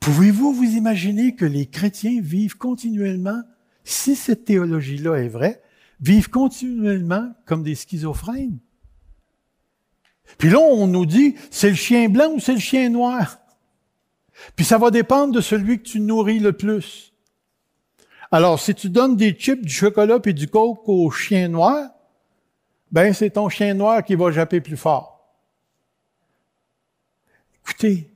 [0.00, 3.42] Pouvez-vous vous imaginer que les chrétiens vivent continuellement,
[3.84, 5.62] si cette théologie-là est vraie,
[6.00, 8.58] vivent continuellement comme des schizophrènes?
[10.36, 13.38] Puis là, on nous dit, c'est le chien blanc ou c'est le chien noir?
[14.56, 17.12] Puis ça va dépendre de celui que tu nourris le plus.
[18.30, 21.88] Alors, si tu donnes des chips, du chocolat et du coke au chien noir,
[22.90, 25.17] ben c'est ton chien noir qui va japper plus fort.
[27.80, 28.10] Écoutez,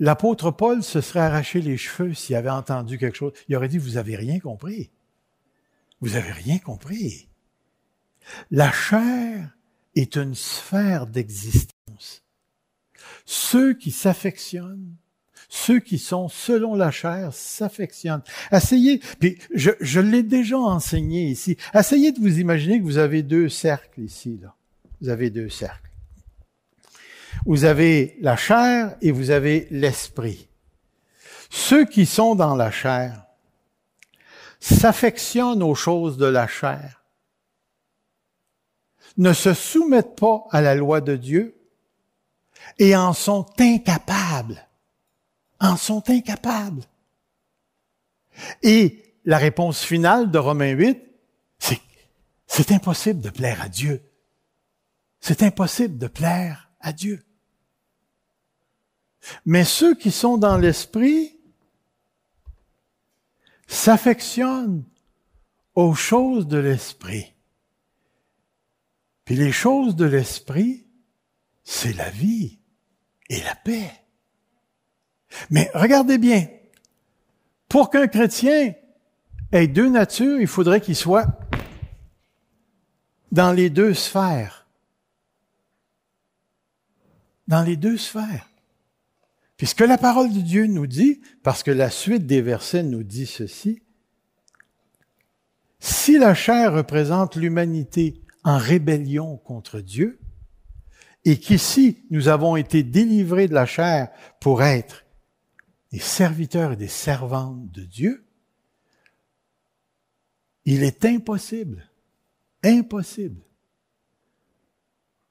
[0.00, 3.32] l'apôtre Paul se serait arraché les cheveux s'il avait entendu quelque chose.
[3.48, 4.90] Il aurait dit, vous avez rien compris.
[6.02, 7.26] Vous avez rien compris.
[8.50, 9.56] La chair
[9.94, 12.22] est une sphère d'existence.
[13.24, 14.96] Ceux qui s'affectionnent
[15.54, 18.22] ceux qui sont selon la chair s'affectionnent.
[18.52, 23.22] Essayez, puis je, je l'ai déjà enseigné ici, essayez de vous imaginer que vous avez
[23.22, 24.54] deux cercles ici, là.
[25.02, 25.91] Vous avez deux cercles.
[27.46, 30.48] Vous avez la chair et vous avez l'esprit.
[31.50, 33.24] Ceux qui sont dans la chair
[34.60, 37.02] s'affectionnent aux choses de la chair,
[39.18, 41.54] ne se soumettent pas à la loi de Dieu
[42.78, 44.66] et en sont incapables
[45.62, 46.82] en sont incapables.
[48.62, 51.00] Et la réponse finale de Romains 8,
[51.58, 51.80] c'est
[52.46, 54.02] c'est impossible de plaire à Dieu.
[55.20, 57.24] C'est impossible de plaire à Dieu.
[59.44, 61.38] Mais ceux qui sont dans l'esprit
[63.66, 64.84] s'affectionnent
[65.74, 67.32] aux choses de l'esprit.
[69.24, 70.86] Puis les choses de l'esprit,
[71.64, 72.58] c'est la vie
[73.28, 73.90] et la paix.
[75.50, 76.48] Mais regardez bien,
[77.68, 78.74] pour qu'un chrétien
[79.52, 81.26] ait deux natures, il faudrait qu'il soit
[83.30, 84.66] dans les deux sphères.
[87.48, 88.51] Dans les deux sphères.
[89.62, 93.26] Puisque la parole de Dieu nous dit, parce que la suite des versets nous dit
[93.26, 93.80] ceci,
[95.78, 100.18] si la chair représente l'humanité en rébellion contre Dieu,
[101.24, 104.08] et qu'ici nous avons été délivrés de la chair
[104.40, 105.04] pour être
[105.92, 108.26] des serviteurs et des servantes de Dieu,
[110.64, 111.88] il est impossible,
[112.64, 113.40] impossible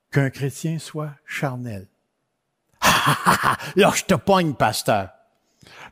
[0.10, 1.91] qu'un chrétien soit charnel.
[3.76, 5.10] Là, je te pogne, pasteur.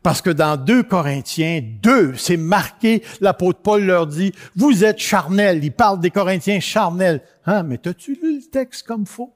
[0.02, 5.64] Parce que dans 2 Corinthiens 2, c'est marqué, l'apôtre Paul leur dit, vous êtes charnel.
[5.64, 7.22] Il parle des Corinthiens charnels.
[7.46, 9.34] Hein, mais t'as-tu lu le texte comme faux?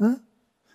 [0.00, 0.16] Hein?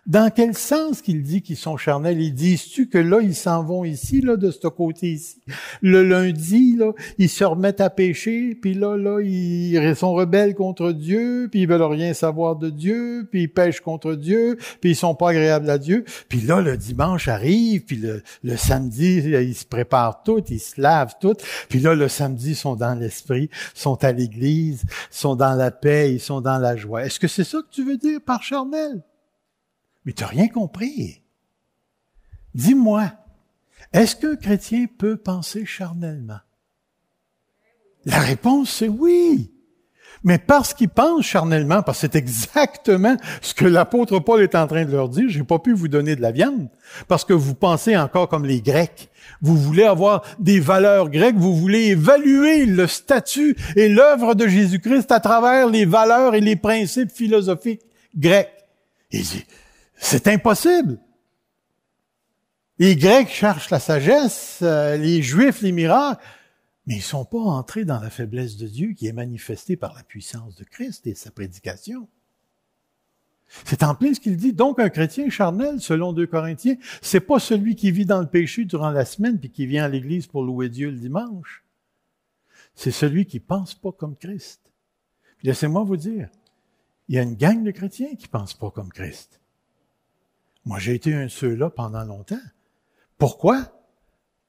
[0.08, 2.22] Dans quel sens qu'il dit qu'ils sont charnels?
[2.22, 5.42] Ils disent-tu que là, ils s'en vont ici, là, de ce côté ici?
[5.82, 10.94] Le lundi, là, ils se remettent à pécher, puis là, là, ils sont rebelles contre
[10.94, 14.96] Dieu, puis ils veulent rien savoir de Dieu, puis ils pêchent contre Dieu, puis ils
[14.96, 16.06] sont pas agréables à Dieu.
[16.30, 20.80] Puis là, le dimanche arrive, puis le, le samedi, ils se préparent tout, ils se
[20.80, 21.36] lavent tout,
[21.68, 26.14] puis là, le samedi, ils sont dans l'esprit, sont à l'église, sont dans la paix,
[26.14, 27.04] ils sont dans la joie.
[27.04, 29.04] Est-ce que c'est ça que tu veux dire par charnel?
[30.08, 31.22] Mais tu n'as rien compris.
[32.56, 33.12] Dis-moi,
[33.92, 36.40] est-ce qu'un chrétien peut penser charnellement?
[38.06, 39.52] La réponse, c'est oui.
[40.24, 44.66] Mais parce qu'il pense charnellement, parce que c'est exactement ce que l'apôtre Paul est en
[44.66, 46.70] train de leur dire, j'ai pas pu vous donner de la viande,
[47.10, 49.10] parce que vous pensez encore comme les Grecs.
[49.42, 55.12] Vous voulez avoir des valeurs grecques, vous voulez évaluer le statut et l'œuvre de Jésus-Christ
[55.12, 57.82] à travers les valeurs et les principes philosophiques
[58.16, 58.54] grecs.
[59.98, 61.00] C'est impossible.
[62.80, 66.24] Les Grecs cherchent la sagesse, euh, les Juifs les miracles,
[66.86, 69.94] mais ils ne sont pas entrés dans la faiblesse de Dieu qui est manifestée par
[69.96, 72.08] la puissance de Christ et sa prédication.
[73.66, 74.54] C'est en plein qu'il dit.
[74.54, 78.66] Donc, un chrétien charnel, selon 2 Corinthiens, c'est pas celui qui vit dans le péché
[78.66, 81.64] durant la semaine puis qui vient à l'église pour louer Dieu le dimanche.
[82.76, 84.62] C'est celui qui pense pas comme Christ.
[85.44, 86.30] Laissez-moi vous dire,
[87.08, 89.40] il y a une gang de chrétiens qui pensent pas comme Christ.
[90.68, 92.42] Moi, j'ai été un de ceux-là pendant longtemps.
[93.18, 93.72] Pourquoi?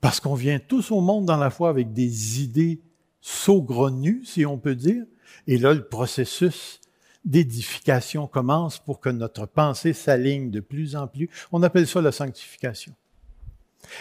[0.01, 2.83] Parce qu'on vient tous au monde dans la foi avec des idées
[3.21, 5.05] saugrenues, si on peut dire.
[5.47, 6.81] Et là, le processus
[7.25, 11.31] d'édification commence pour que notre pensée s'aligne de plus en plus.
[11.53, 12.95] On appelle ça la sanctification.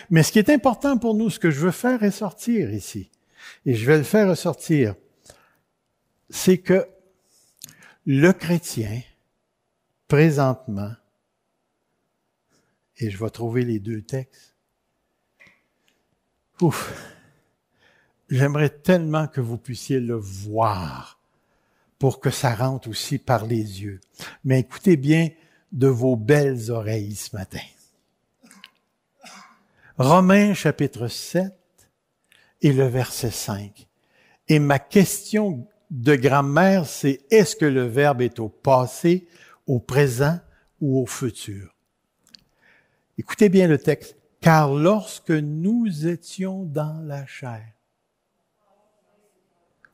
[0.10, 3.12] Mais ce qui est important pour nous, ce que je veux faire ressortir ici,
[3.68, 4.96] et je vais le faire ressortir,
[6.32, 6.88] c'est que
[8.08, 9.02] le chrétien,
[10.08, 10.94] présentement,
[13.00, 14.56] et je vais trouver les deux textes,
[16.62, 16.94] ouf,
[18.30, 21.20] j'aimerais tellement que vous puissiez le voir
[22.00, 24.00] pour que ça rentre aussi par les yeux.
[24.44, 25.30] Mais écoutez bien
[25.72, 27.60] de vos belles oreilles ce matin.
[29.98, 31.54] Romains chapitre 7
[32.62, 33.88] et le verset 5.
[34.48, 39.28] Et ma question de grammaire, c'est est-ce que le verbe est au passé,
[39.66, 40.40] au présent
[40.80, 41.77] ou au futur?
[43.18, 44.16] Écoutez bien le texte.
[44.40, 47.74] Car lorsque nous étions dans la chair.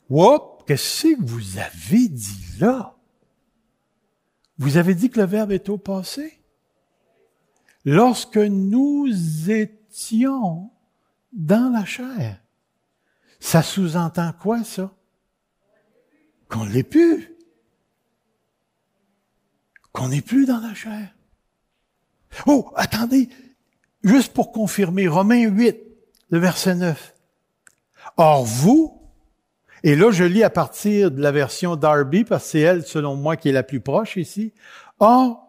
[0.09, 2.95] Whoop, qu'est-ce que vous avez dit là?
[4.57, 6.41] Vous avez dit que le verbe est au passé?
[7.85, 9.07] Lorsque nous
[9.49, 10.71] étions
[11.31, 12.41] dans la chair.
[13.39, 14.93] Ça sous-entend quoi, ça?
[16.49, 17.35] Qu'on l'est plus.
[19.91, 21.13] Qu'on n'est plus dans la chair.
[22.45, 23.29] Oh, attendez,
[24.03, 25.77] juste pour confirmer, Romains 8,
[26.29, 27.13] le verset 9.
[28.17, 29.01] Or vous,
[29.83, 33.15] et là je lis à partir de la version Darby, parce que c'est elle, selon
[33.15, 34.53] moi, qui est la plus proche ici.
[34.99, 35.47] Or,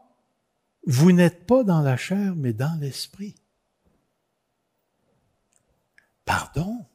[0.86, 3.34] vous n'êtes pas dans la chair, mais dans l'esprit.
[6.24, 6.86] Pardon?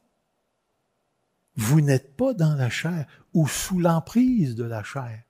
[1.60, 5.22] vous n'êtes pas dans la chair ou sous l'emprise de la chair.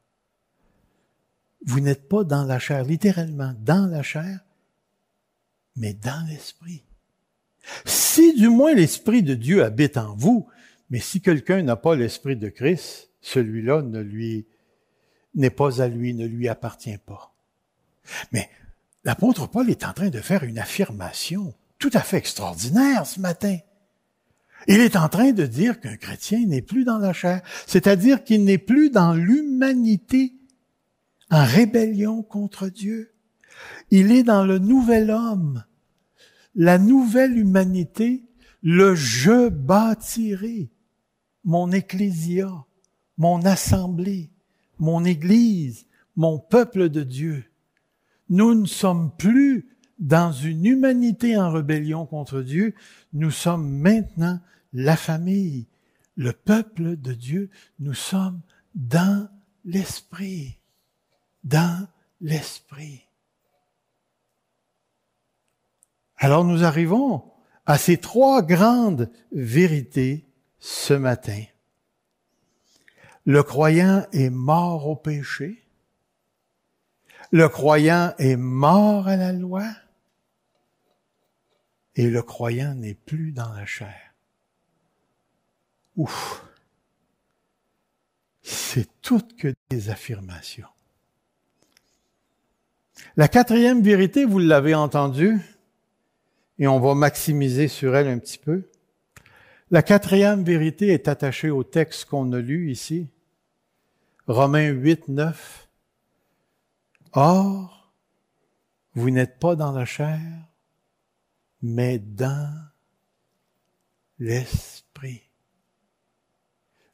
[1.66, 4.40] Vous n'êtes pas dans la chair, littéralement dans la chair,
[5.80, 6.84] mais dans l'esprit.
[7.84, 10.46] Si du moins l'esprit de Dieu habite en vous,
[10.90, 14.46] mais si quelqu'un n'a pas l'esprit de Christ, celui-là ne lui
[15.34, 17.32] n'est pas à lui, ne lui appartient pas.
[18.32, 18.48] Mais
[19.04, 23.56] l'apôtre Paul est en train de faire une affirmation tout à fait extraordinaire ce matin.
[24.66, 28.44] Il est en train de dire qu'un chrétien n'est plus dans la chair, c'est-à-dire qu'il
[28.44, 30.34] n'est plus dans l'humanité
[31.30, 33.14] en rébellion contre Dieu.
[33.90, 35.64] Il est dans le nouvel homme,
[36.54, 38.24] la nouvelle humanité,
[38.62, 40.70] le je bâtirai
[41.44, 42.50] mon ecclésia,
[43.16, 44.30] mon assemblée,
[44.78, 45.86] mon église,
[46.16, 47.44] mon peuple de Dieu.
[48.28, 52.74] Nous ne sommes plus dans une humanité en rébellion contre Dieu,
[53.12, 54.40] nous sommes maintenant
[54.72, 55.66] la famille,
[56.16, 58.40] le peuple de Dieu, nous sommes
[58.74, 59.28] dans
[59.64, 60.58] l'esprit,
[61.44, 61.86] dans
[62.20, 63.09] l'esprit.
[66.22, 67.24] Alors nous arrivons
[67.64, 70.26] à ces trois grandes vérités
[70.58, 71.42] ce matin.
[73.24, 75.64] Le croyant est mort au péché.
[77.32, 79.64] Le croyant est mort à la loi
[81.94, 84.14] et le croyant n'est plus dans la chair.
[85.96, 86.44] Ouf!
[88.42, 90.68] C'est tout que des affirmations.
[93.16, 95.40] La quatrième vérité, vous l'avez entendu,
[96.60, 98.70] et on va maximiser sur elle un petit peu.
[99.70, 103.08] La quatrième vérité est attachée au texte qu'on a lu ici,
[104.26, 105.68] Romains 8, 9.
[107.12, 107.92] Or,
[108.94, 110.20] vous n'êtes pas dans la chair,
[111.62, 112.68] mais dans
[114.18, 115.22] l'esprit.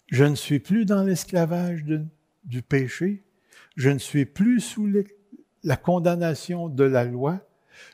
[0.06, 1.84] Je ne suis plus dans l'esclavage
[2.44, 3.24] du péché,
[3.76, 4.88] je ne suis plus sous
[5.64, 7.45] la condamnation de la loi,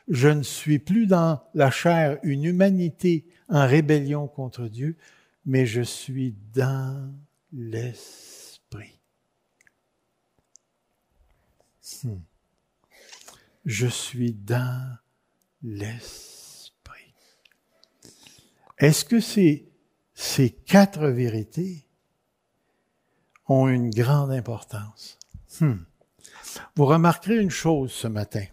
[0.07, 4.97] je ne suis plus dans la chair une humanité en rébellion contre Dieu,
[5.45, 7.13] mais je suis dans
[7.51, 8.99] l'esprit.
[12.03, 12.19] Hmm.
[13.65, 14.97] Je suis dans
[15.61, 17.13] l'esprit.
[18.77, 19.69] Est-ce que ces,
[20.13, 21.85] ces quatre vérités
[23.47, 25.17] ont une grande importance?
[25.59, 25.83] Hmm.
[26.75, 28.45] Vous remarquerez une chose ce matin.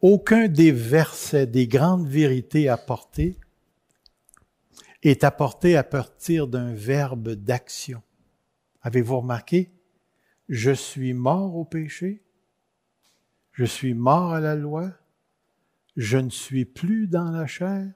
[0.00, 3.38] Aucun des versets, des grandes vérités apportées
[5.02, 8.02] est apporté à partir d'un verbe d'action.
[8.82, 9.70] Avez-vous remarqué?
[10.48, 12.22] Je suis mort au péché.
[13.52, 14.92] Je suis mort à la loi.
[15.96, 17.86] Je ne suis plus dans la chair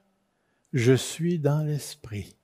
[0.73, 2.35] je suis dans l'esprit.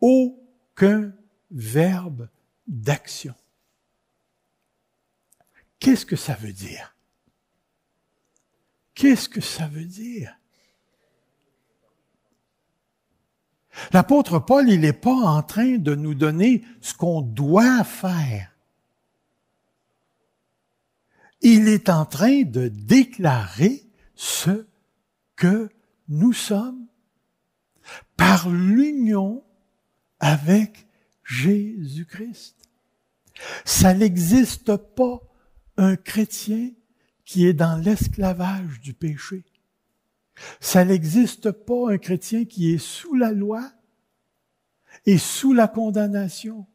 [0.00, 1.12] Aucun
[1.50, 2.28] verbe
[2.66, 3.34] d'action.
[5.78, 6.94] Qu'est-ce que ça veut dire?
[9.00, 10.36] Qu'est-ce que ça veut dire?
[13.94, 18.54] L'apôtre Paul, il n'est pas en train de nous donner ce qu'on doit faire.
[21.40, 24.66] Il est en train de déclarer ce
[25.34, 25.70] que
[26.08, 26.86] nous sommes
[28.18, 29.42] par l'union
[30.18, 30.86] avec
[31.24, 32.68] Jésus-Christ.
[33.64, 35.20] Ça n'existe pas
[35.78, 36.72] un chrétien
[37.30, 39.44] qui est dans l'esclavage du péché.
[40.58, 43.70] Ça n'existe pas un chrétien qui est sous la loi
[45.06, 46.66] et sous la condamnation.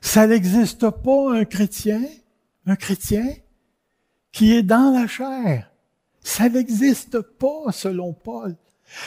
[0.00, 2.00] Ça n'existe pas un chrétien,
[2.64, 3.26] un chrétien
[4.32, 5.70] qui est dans la chair.
[6.22, 8.56] Ça n'existe pas selon Paul.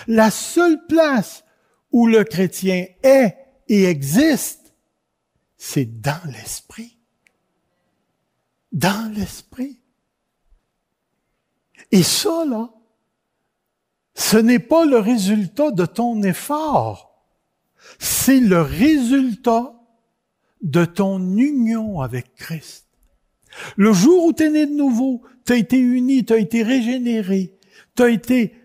[0.05, 1.43] La seule place
[1.91, 3.35] où le chrétien est
[3.67, 4.75] et existe,
[5.57, 6.99] c'est dans l'esprit.
[8.71, 9.78] Dans l'esprit.
[11.91, 12.69] Et ça, là,
[14.15, 17.09] ce n'est pas le résultat de ton effort,
[17.97, 19.73] c'est le résultat
[20.61, 22.87] de ton union avec Christ.
[23.75, 26.63] Le jour où tu es né de nouveau, tu as été uni, tu as été
[26.63, 27.57] régénéré,
[27.95, 28.55] tu as été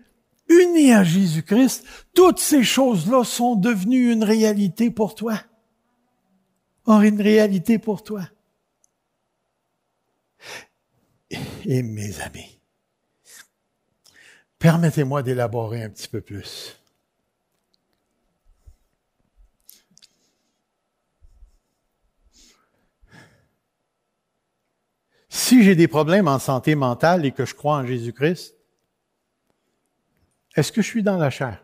[0.49, 5.39] uni à Jésus-Christ, toutes ces choses-là sont devenues une réalité pour toi.
[6.85, 8.29] Or, une réalité pour toi.
[11.65, 12.54] Et mes amis,
[14.59, 16.79] permettez-moi d'élaborer un petit peu plus.
[25.29, 28.55] Si j'ai des problèmes en santé mentale et que je crois en Jésus-Christ,
[30.55, 31.63] est-ce que je suis dans la chair?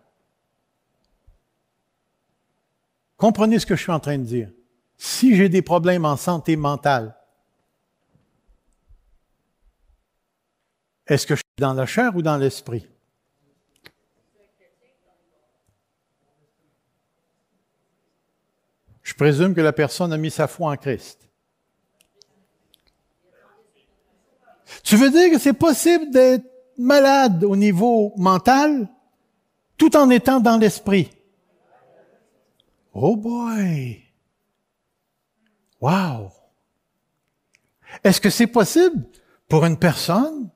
[3.18, 4.52] Comprenez ce que je suis en train de dire.
[4.98, 7.16] Si j'ai des problèmes en santé mentale,
[11.08, 12.88] est-ce que je suis dans la chair ou dans l'esprit?
[19.02, 21.28] Je présume que la personne a mis sa foi en Christ.
[24.84, 26.46] Tu veux dire que c'est possible d'être
[26.78, 28.88] malade au niveau mental
[29.78, 31.10] tout en étant dans l'esprit?
[32.94, 34.04] Oh boy!
[35.82, 36.32] Wow!
[38.04, 39.04] Est-ce que c'est possible
[39.50, 40.51] pour une personne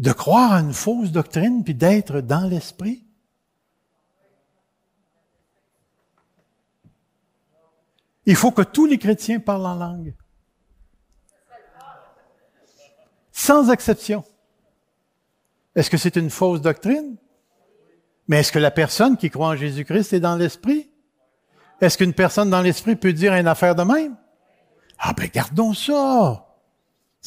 [0.00, 3.04] de croire à une fausse doctrine puis d'être dans l'esprit?
[8.26, 10.14] Il faut que tous les chrétiens parlent en langue.
[13.40, 14.22] sans exception.
[15.74, 17.16] Est-ce que c'est une fausse doctrine?
[18.28, 20.90] Mais est-ce que la personne qui croit en Jésus-Christ est dans l'esprit?
[21.80, 24.14] Est-ce qu'une personne dans l'esprit peut dire une affaire de même?
[24.98, 26.46] Ah ben gardons ça.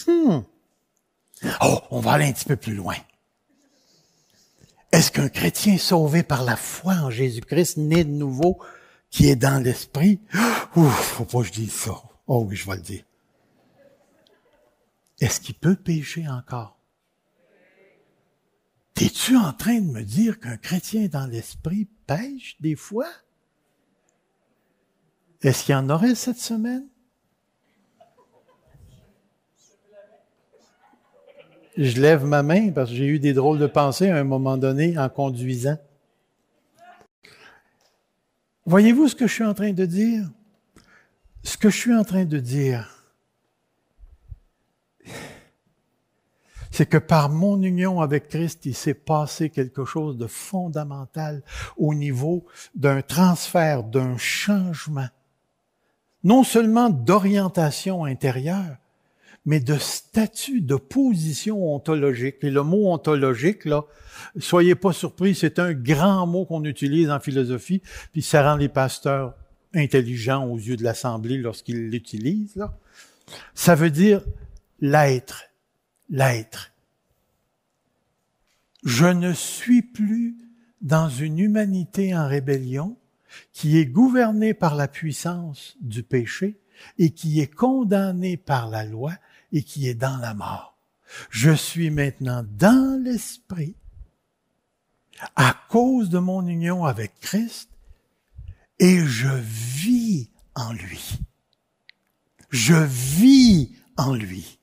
[0.08, 0.42] Hmm.
[1.62, 2.96] Oh, on va aller un petit peu plus loin.
[4.92, 8.60] Est-ce qu'un chrétien sauvé par la foi en Jésus-Christ, né de nouveau,
[9.10, 10.20] qui est dans l'esprit,
[10.76, 11.96] ouf, faut pas que je dise ça.
[12.28, 13.04] Oh oui, je vais le dire.
[15.20, 16.78] Est-ce qu'il peut pécher encore?
[19.00, 23.10] Es-tu en train de me dire qu'un chrétien dans l'esprit pêche des fois?
[25.42, 26.88] Est-ce qu'il y en aurait cette semaine?
[31.76, 34.58] Je lève ma main parce que j'ai eu des drôles de pensées à un moment
[34.58, 35.78] donné en conduisant.
[38.66, 40.30] Voyez-vous ce que je suis en train de dire?
[41.44, 42.90] Ce que je suis en train de dire,
[46.72, 51.44] c'est que par mon union avec Christ, il s'est passé quelque chose de fondamental
[51.78, 55.10] au niveau d'un transfert, d'un changement,
[56.24, 58.78] non seulement d'orientation intérieure,
[59.46, 62.38] mais de statut, de position ontologique.
[62.42, 63.86] Et le mot ontologique, là,
[64.40, 67.82] soyez pas surpris, c'est un grand mot qu'on utilise en philosophie,
[68.12, 69.36] puis ça rend les pasteurs
[69.74, 72.66] intelligents aux yeux de l'Assemblée lorsqu'ils l'utilisent.
[73.54, 74.22] Ça veut dire
[74.80, 75.46] l'être,
[76.10, 76.72] l'être.
[78.84, 80.36] Je ne suis plus
[80.82, 82.98] dans une humanité en rébellion
[83.52, 86.60] qui est gouvernée par la puissance du péché
[87.00, 89.14] et qui est condamnée par la loi
[89.54, 90.78] et qui est dans la mort.
[91.30, 93.76] Je suis maintenant dans l'esprit
[95.36, 97.70] à cause de mon union avec Christ
[98.80, 101.20] et je vis en lui.
[102.50, 104.60] Je vis en lui.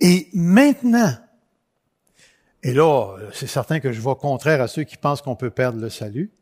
[0.00, 1.14] Et maintenant,
[2.62, 5.80] et là, c'est certain que je vois contraire à ceux qui pensent qu'on peut perdre
[5.80, 6.32] le salut.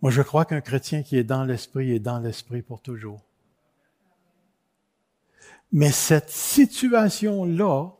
[0.00, 3.24] Moi, je crois qu'un chrétien qui est dans l'esprit est dans l'esprit pour toujours.
[5.74, 7.90] Mais cette situation-là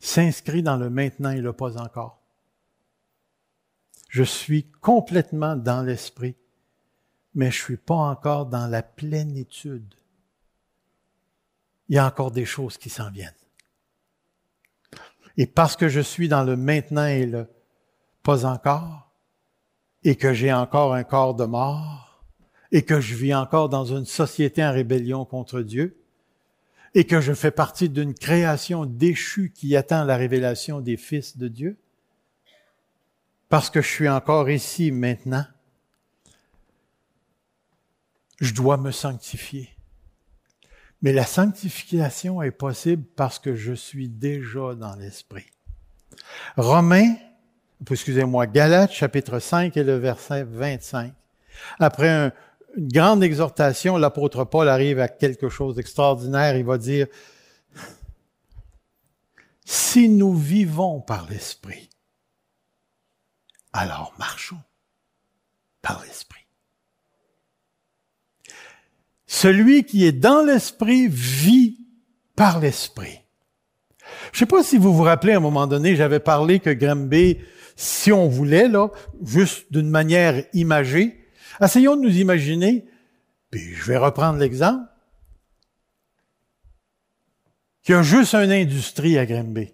[0.00, 2.20] s'inscrit dans le maintenant et le pas encore.
[4.08, 6.34] Je suis complètement dans l'esprit,
[7.36, 9.94] mais je suis pas encore dans la plénitude.
[11.88, 13.32] Il y a encore des choses qui s'en viennent.
[15.36, 17.46] Et parce que je suis dans le maintenant et le
[18.24, 19.12] pas encore,
[20.02, 22.07] et que j'ai encore un corps de mort,
[22.72, 25.96] et que je vis encore dans une société en rébellion contre Dieu,
[26.94, 31.48] et que je fais partie d'une création déchue qui attend la révélation des fils de
[31.48, 31.78] Dieu,
[33.48, 35.46] parce que je suis encore ici maintenant,
[38.40, 39.70] je dois me sanctifier.
[41.02, 45.46] Mais la sanctification est possible parce que je suis déjà dans l'esprit.
[46.56, 47.14] Romains,
[47.88, 51.12] excusez-moi, Galates chapitre 5 et le verset 25.
[51.78, 52.32] Après un,
[52.78, 56.56] une grande exhortation, l'apôtre Paul arrive à quelque chose d'extraordinaire.
[56.56, 57.08] Il va dire,
[59.64, 61.90] si nous vivons par l'Esprit,
[63.72, 64.62] alors marchons
[65.82, 66.46] par l'Esprit.
[69.26, 71.80] Celui qui est dans l'Esprit vit
[72.36, 73.18] par l'Esprit.
[74.32, 76.70] Je ne sais pas si vous vous rappelez, à un moment donné, j'avais parlé que
[76.70, 77.38] Grimby,
[77.74, 78.90] si on voulait, là,
[79.24, 81.17] juste d'une manière imagée,
[81.60, 82.86] Essayons de nous imaginer,
[83.50, 84.86] puis je vais reprendre l'exemple,
[87.82, 89.72] qu'il y a juste une industrie à Grimby.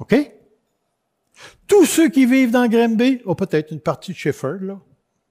[0.00, 0.14] OK?
[1.66, 4.80] Tous ceux qui vivent dans Grimby, ont peut-être une partie de Shefford, là,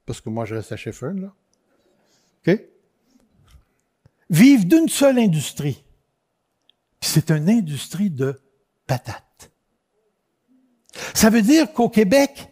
[0.05, 1.33] parce que moi je reste à Shefford, là.
[2.47, 2.61] OK?
[4.29, 5.83] Vivent d'une seule industrie.
[7.01, 8.39] c'est une industrie de
[8.85, 9.51] patates.
[11.13, 12.49] Ça veut dire qu'au Québec,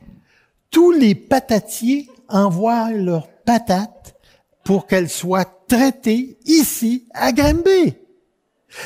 [0.69, 4.15] tous les patatiers envoient leurs patates
[4.63, 7.95] pour qu'elles soient traitées ici, à Granby.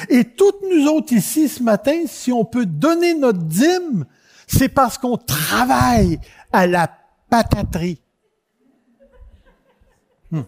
[0.10, 4.06] Et toutes nous autres ici ce matin, si on peut donner notre dîme,
[4.48, 6.20] c'est parce qu'on travaille
[6.52, 6.90] à la
[7.30, 8.02] pataterie.
[10.30, 10.44] Hmm.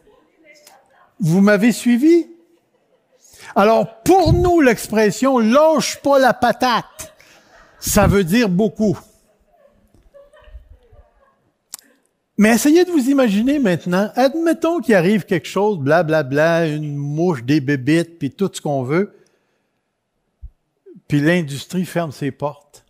[1.19, 2.27] Vous m'avez suivi?
[3.55, 7.13] Alors, pour nous, l'expression lâche pas la patate,
[7.79, 8.97] ça veut dire beaucoup.
[12.37, 16.95] Mais essayez de vous imaginer maintenant, admettons qu'il arrive quelque chose, blablabla, bla, bla, une
[16.95, 19.15] mouche, des bébites, puis tout ce qu'on veut,
[21.07, 22.85] puis l'industrie ferme ses portes.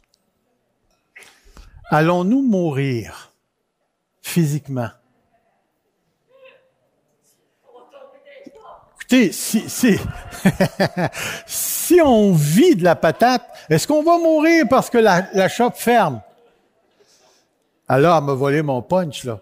[1.90, 3.34] Allons-nous mourir
[4.22, 4.90] physiquement?
[8.96, 10.00] Écoutez, si, si,
[11.46, 15.72] si on vit de la patate, est-ce qu'on va mourir parce que la, la shop
[15.76, 16.22] ferme?
[17.94, 19.40] Alors, elle m'a volé mon punch, là.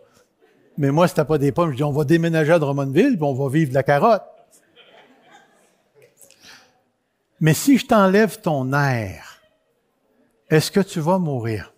[0.78, 1.72] Mais moi, c'était pas des pommes.
[1.72, 4.26] Je dis, on va déménager à Drummondville, on va vivre de la carotte.
[7.40, 9.42] Mais si je t'enlève ton air,
[10.50, 11.74] est-ce que tu vas mourir?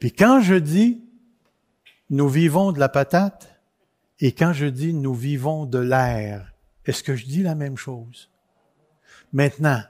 [0.00, 1.04] Puis quand je dis,
[2.10, 3.48] nous vivons de la patate,
[4.18, 6.52] et quand je dis, nous vivons de l'air,
[6.84, 8.28] est-ce que je dis la même chose?
[9.32, 9.82] Maintenant,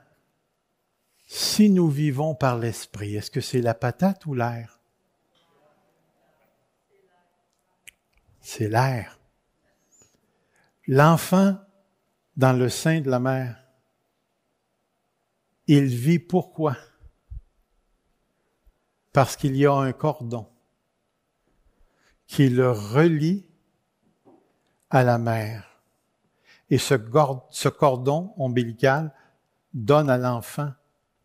[1.27, 4.76] si nous vivons par l'esprit, est-ce que c'est la patate ou l'air?
[8.47, 9.19] C'est l'air.
[10.87, 11.59] L'enfant
[12.37, 13.61] dans le sein de la mère,
[15.67, 16.77] il vit pourquoi?
[19.13, 20.49] Parce qu'il y a un cordon
[22.29, 23.45] qui le relie
[24.91, 25.83] à la mère.
[26.71, 26.95] Et ce,
[27.69, 29.13] cordon ombilical
[29.75, 30.73] donne à l'enfant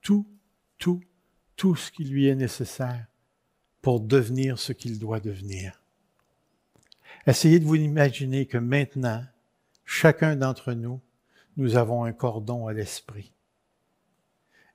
[0.02, 0.28] tout,
[0.80, 1.04] tout,
[1.56, 3.06] tout ce qui lui est nécessaire
[3.80, 5.81] pour devenir ce qu'il doit devenir.
[7.28, 9.24] Essayez de vous imaginer que maintenant,
[9.86, 11.02] chacun d'entre nous,
[11.58, 13.34] nous avons un cordon à l'esprit.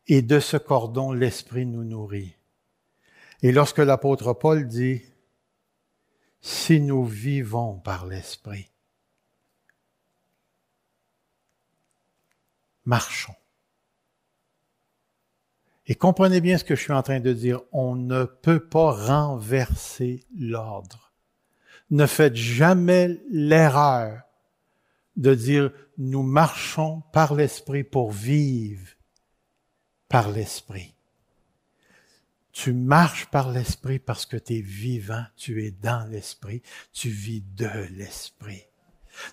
[0.06, 2.36] Et de ce cordon, l'esprit nous nourrit.
[3.42, 5.02] Et lorsque l'apôtre Paul dit,
[6.40, 8.70] si nous vivons par l'esprit,
[12.84, 13.34] marchons.
[15.86, 18.92] Et comprenez bien ce que je suis en train de dire, on ne peut pas
[18.92, 21.05] renverser l'ordre
[21.90, 24.22] ne faites jamais l'erreur
[25.16, 28.86] de dire nous marchons par l'Esprit pour vivre
[30.08, 30.94] par l'Esprit.
[32.52, 36.62] Tu marches par l'Esprit parce que tu es vivant, tu es dans l'Esprit,
[36.92, 38.64] tu vis de l'Esprit.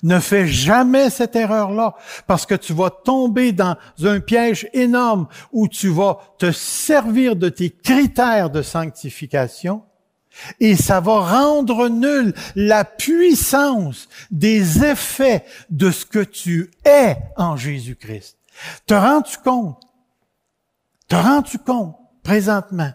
[0.01, 1.95] Ne fais jamais cette erreur-là
[2.27, 7.49] parce que tu vas tomber dans un piège énorme où tu vas te servir de
[7.49, 9.83] tes critères de sanctification
[10.59, 17.55] Et ça va rendre nul la puissance des effets de ce que tu es en
[17.55, 18.37] Jésus-Christ.
[18.85, 19.81] Te rends-tu compte?
[21.07, 22.91] Te rends-tu compte présentement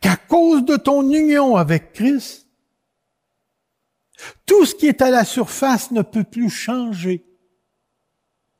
[0.00, 2.46] qu'à cause de ton union avec Christ,
[4.46, 7.26] tout ce qui est à la surface ne peut plus changer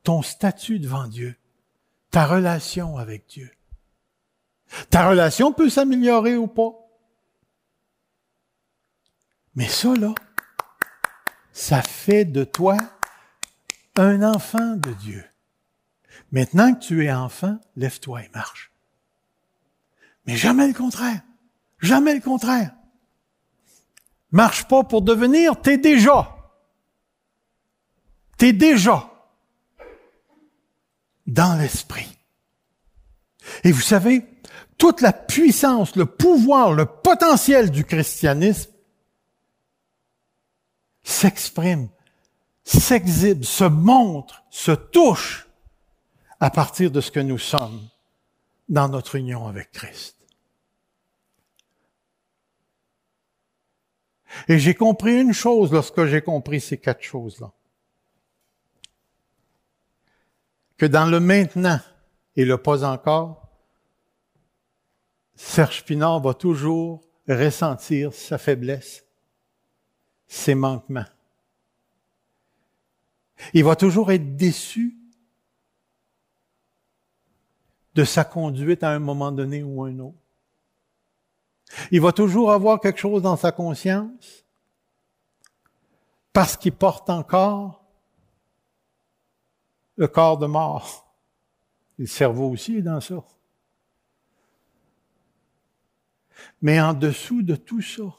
[0.03, 1.35] ton statut devant Dieu,
[2.11, 3.49] ta relation avec Dieu?
[4.89, 6.82] Ta relation peut s'améliorer ou pas?
[9.55, 10.13] Mais ça, là,
[11.51, 12.77] ça fait de toi
[13.95, 15.23] un enfant de Dieu.
[16.31, 18.71] Maintenant que tu es enfant, lève-toi et marche.
[20.25, 21.21] Mais jamais le contraire.
[21.79, 22.71] Jamais le contraire.
[24.31, 26.35] Marche pas pour devenir, t'es déjà.
[28.37, 29.09] T'es déjà
[31.27, 32.17] dans l'esprit.
[33.63, 34.25] Et vous savez,
[34.77, 38.72] toute la puissance, le pouvoir, le potentiel du christianisme
[41.03, 41.89] s'exprime,
[42.63, 45.47] s'exhibe, se montre, se touche
[46.39, 47.87] à partir de ce que nous sommes
[48.69, 50.17] dans notre union avec Christ.
[54.47, 57.51] Et j'ai compris une chose lorsque j'ai compris ces quatre choses-là.
[60.77, 61.79] Que dans le maintenant
[62.35, 63.47] et le pas encore,
[65.35, 69.05] Serge Pinard va toujours ressentir sa faiblesse,
[70.33, 71.05] ses manquements.
[73.53, 74.97] Il va toujours être déçu
[77.93, 80.17] de sa conduite à un moment donné ou un autre.
[81.91, 84.43] Il va toujours avoir quelque chose dans sa conscience
[86.31, 87.85] parce qu'il porte encore
[89.97, 91.13] le corps de mort.
[91.99, 93.23] Le cerveau aussi est dans ça.
[96.59, 98.17] Mais en dessous de tout ça,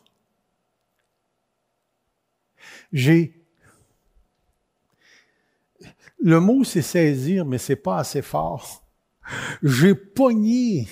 [2.94, 3.44] j'ai
[6.20, 8.82] le mot c'est saisir, mais c'est pas assez fort.
[9.62, 10.88] J'ai pogné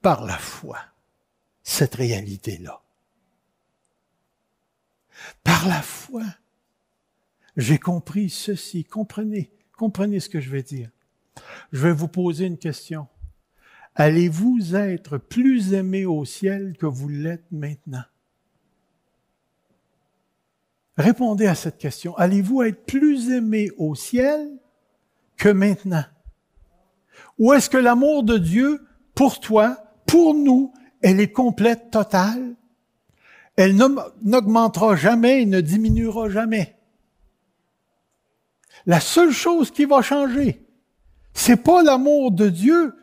[0.00, 0.78] par la foi
[1.62, 2.80] cette réalité-là.
[5.42, 6.22] Par la foi,
[7.56, 8.84] j'ai compris ceci.
[8.84, 10.90] Comprenez, comprenez ce que je vais dire.
[11.72, 13.08] Je vais vous poser une question.
[13.94, 18.04] Allez-vous être plus aimé au ciel que vous l'êtes maintenant?
[20.96, 22.16] Répondez à cette question.
[22.16, 24.48] Allez-vous être plus aimé au ciel
[25.36, 26.04] que maintenant?
[27.38, 29.76] Ou est-ce que l'amour de Dieu pour toi,
[30.06, 30.72] pour nous,
[31.02, 32.54] elle est complète, totale?
[33.56, 36.76] Elle n'augmentera jamais ne diminuera jamais.
[38.86, 40.64] La seule chose qui va changer,
[41.32, 42.94] c'est pas l'amour de Dieu,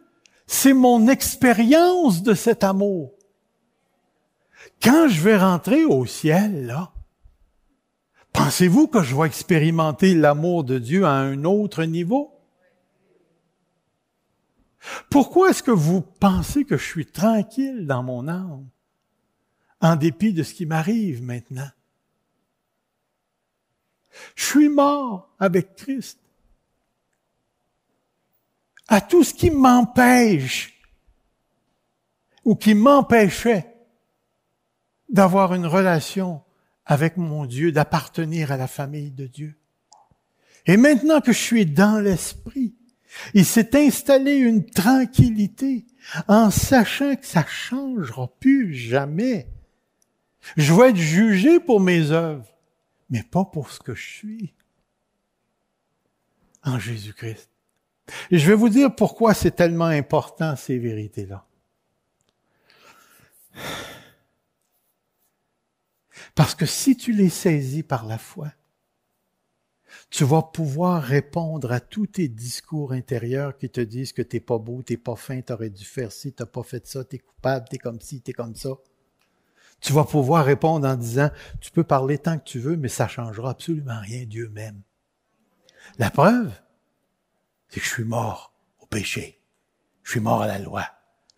[0.47, 3.13] c'est mon expérience de cet amour.
[4.81, 6.91] Quand je vais rentrer au ciel, là,
[8.33, 12.37] pensez-vous que je vais expérimenter l'amour de Dieu à un autre niveau?
[15.09, 18.67] Pourquoi est-ce que vous pensez que je suis tranquille dans mon âme,
[19.79, 21.69] en dépit de ce qui m'arrive maintenant?
[24.35, 26.19] Je suis mort avec Christ.
[28.87, 30.81] À tout ce qui m'empêche
[32.43, 33.73] ou qui m'empêchait
[35.07, 36.43] d'avoir une relation
[36.85, 39.55] avec mon Dieu, d'appartenir à la famille de Dieu.
[40.65, 42.75] Et maintenant que je suis dans l'esprit,
[43.33, 45.85] il s'est installé une tranquillité
[46.27, 49.47] en sachant que ça changera plus jamais.
[50.57, 52.47] Je vais être jugé pour mes œuvres,
[53.09, 54.53] mais pas pour ce que je suis
[56.63, 57.49] en Jésus-Christ.
[58.29, 61.45] Et je vais vous dire pourquoi c'est tellement important ces vérités-là.
[66.35, 68.51] Parce que si tu les saisis par la foi,
[70.09, 74.57] tu vas pouvoir répondre à tous tes discours intérieurs qui te disent que t'es pas
[74.57, 77.77] beau, t'es pas fin, t'aurais dû faire ci, t'as pas fait ça, t'es coupable, t'es
[77.77, 78.69] comme ci, t'es comme ça.
[79.81, 81.29] Tu vas pouvoir répondre en disant,
[81.59, 84.81] tu peux parler tant que tu veux, mais ça changera absolument rien, Dieu même.
[85.97, 86.51] La preuve,
[87.67, 89.41] c'est que je suis mort au péché.
[90.03, 90.85] Je suis mort à la loi.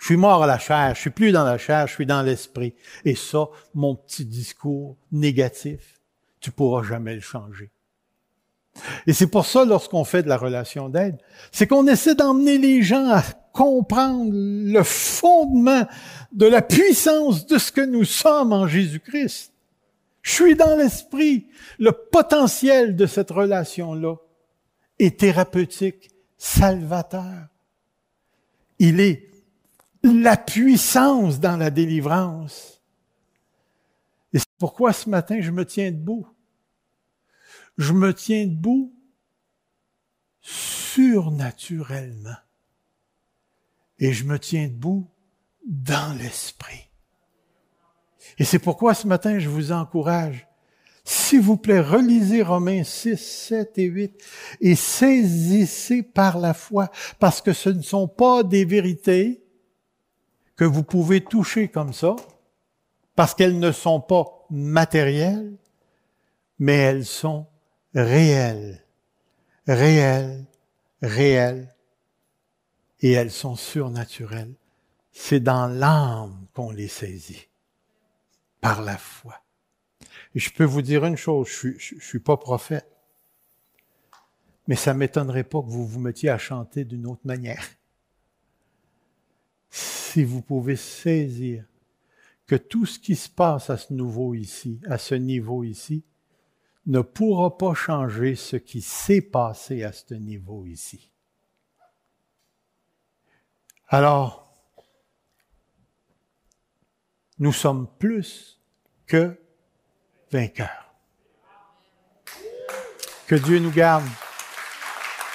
[0.04, 0.95] Je suis mort à la chair.
[0.95, 2.76] Je suis plus dans la chair, je suis dans l'esprit.
[3.06, 6.01] Et ça, mon petit discours négatif,
[6.41, 7.72] tu pourras jamais le changer.
[9.08, 11.16] Et c'est pour ça, lorsqu'on fait de la relation d'aide,
[11.54, 13.24] c'est qu'on essaie d'emmener les gens à
[13.54, 15.88] comprendre le fondement
[16.34, 19.54] de la puissance de ce que nous sommes en Jésus-Christ.
[20.22, 21.47] Je suis dans l'esprit.
[21.80, 24.16] Le potentiel de cette relation-là
[24.99, 27.47] est thérapeutique, salvateur.
[28.80, 29.33] Il est
[30.04, 32.82] la puissance dans la délivrance.
[34.58, 36.28] Pourquoi ce matin je me tiens debout?
[37.78, 38.93] Je me tiens debout
[40.41, 42.38] surnaturellement.
[43.99, 45.10] Et je me tiens debout
[45.66, 46.89] dans l'esprit.
[48.38, 50.47] Et c'est pourquoi ce matin, je vous encourage,
[51.04, 54.24] s'il vous plaît, relisez Romains 6, 7 et 8
[54.62, 56.89] et saisissez par la foi,
[57.20, 59.43] parce que ce ne sont pas des vérités
[60.64, 62.16] que vous pouvez toucher comme ça,
[63.16, 65.57] parce qu'elles ne sont pas matérielles,
[66.57, 67.47] mais elles sont
[67.93, 68.82] réelles,
[69.68, 70.45] réelles,
[71.01, 71.76] réelles,
[73.01, 74.55] et elles sont surnaturelles.
[75.11, 77.49] C'est dans l'âme qu'on les saisit,
[78.61, 79.41] par la foi.
[80.34, 82.89] Et je peux vous dire une chose, je suis, suis pas prophète,
[84.68, 87.66] mais ça m'étonnerait pas que vous vous mettiez à chanter d'une autre manière.
[89.74, 91.65] Si vous pouvez saisir
[92.45, 96.05] que tout ce qui se passe à ce nouveau ici, à ce niveau ici,
[96.86, 101.11] ne pourra pas changer ce qui s'est passé à ce niveau ici.
[103.88, 104.53] Alors,
[107.39, 108.61] nous sommes plus
[109.07, 109.36] que
[110.32, 110.93] vainqueurs.
[113.26, 114.05] Que Dieu nous garde,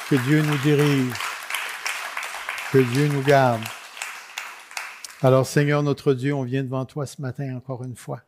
[0.09, 1.13] que Dieu nous dirige,
[2.71, 3.65] que Dieu nous garde.
[5.21, 8.23] Alors Seigneur notre Dieu, on vient devant toi ce matin encore une fois.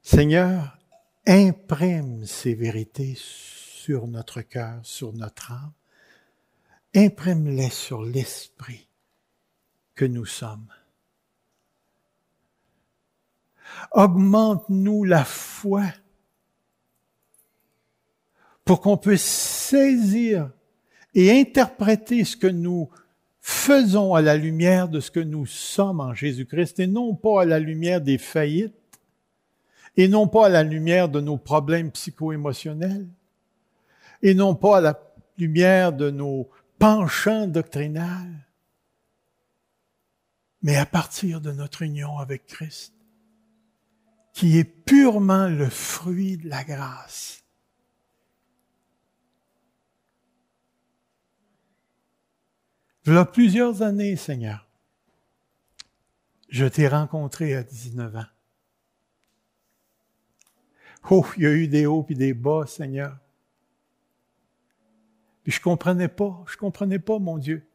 [0.00, 0.78] Seigneur,
[1.26, 5.72] imprime ces vérités sur notre cœur, sur notre âme.
[6.94, 8.88] Imprime-les sur l'esprit
[9.94, 10.72] que nous sommes.
[13.92, 15.84] Augmente-nous la foi
[18.64, 20.50] pour qu'on puisse saisir
[21.14, 22.88] et interpréter ce que nous
[23.40, 27.44] faisons à la lumière de ce que nous sommes en Jésus-Christ et non pas à
[27.44, 28.74] la lumière des faillites
[29.96, 33.08] et non pas à la lumière de nos problèmes psycho-émotionnels
[34.22, 35.00] et non pas à la
[35.38, 38.46] lumière de nos penchants doctrinales,
[40.62, 42.94] mais à partir de notre union avec Christ,
[44.32, 47.39] qui est purement le fruit de la grâce
[53.06, 54.66] A plusieurs années, Seigneur,
[56.48, 58.26] je t'ai rencontré à 19 ans.
[61.10, 63.16] Oh, il y a eu des hauts et des bas, Seigneur.
[65.42, 67.66] Puis je comprenais pas, je comprenais pas, mon Dieu.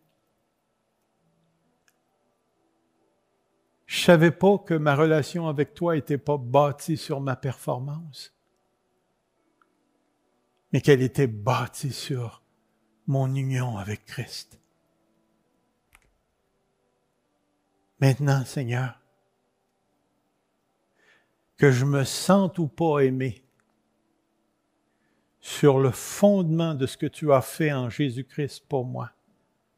[3.88, 8.34] Je savais pas que ma relation avec toi était pas bâtie sur ma performance,
[10.72, 12.44] mais qu'elle était bâtie sur
[13.08, 14.60] mon union avec Christ.
[18.00, 19.00] Maintenant, Seigneur,
[21.58, 23.44] que je me sente ou pas aimé
[25.40, 29.12] sur le fondement de ce que tu as fait en Jésus-Christ pour moi,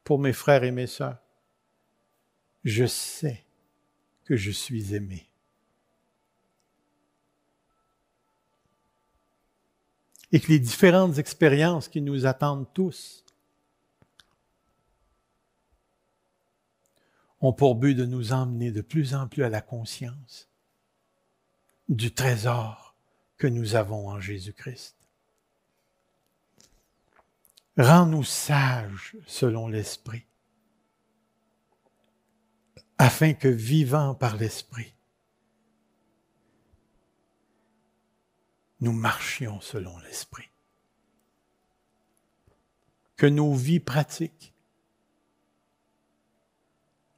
[0.03, 1.17] pour mes frères et mes sœurs,
[2.63, 3.45] je sais
[4.23, 5.29] que je suis aimé.
[10.31, 13.23] Et que les différentes expériences qui nous attendent tous
[17.39, 20.49] ont pour but de nous emmener de plus en plus à la conscience
[21.89, 22.95] du trésor
[23.37, 24.95] que nous avons en Jésus-Christ.
[27.77, 30.25] Rends-nous sages selon l'Esprit,
[32.97, 34.95] afin que vivant par l'Esprit,
[38.79, 40.49] nous marchions selon l'Esprit.
[43.15, 44.53] Que nos vies pratiques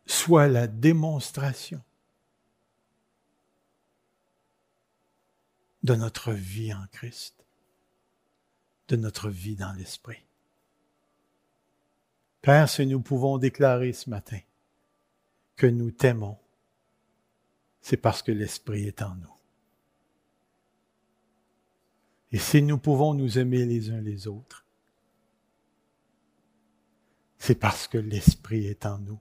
[0.09, 1.83] soit la démonstration
[5.83, 7.45] de notre vie en Christ,
[8.87, 10.25] de notre vie dans l'Esprit.
[12.41, 14.39] Père, si nous pouvons déclarer ce matin
[15.55, 16.39] que nous t'aimons,
[17.79, 19.35] c'est parce que l'Esprit est en nous.
[22.31, 24.65] Et si nous pouvons nous aimer les uns les autres,
[27.37, 29.19] c'est parce que l'Esprit est en nous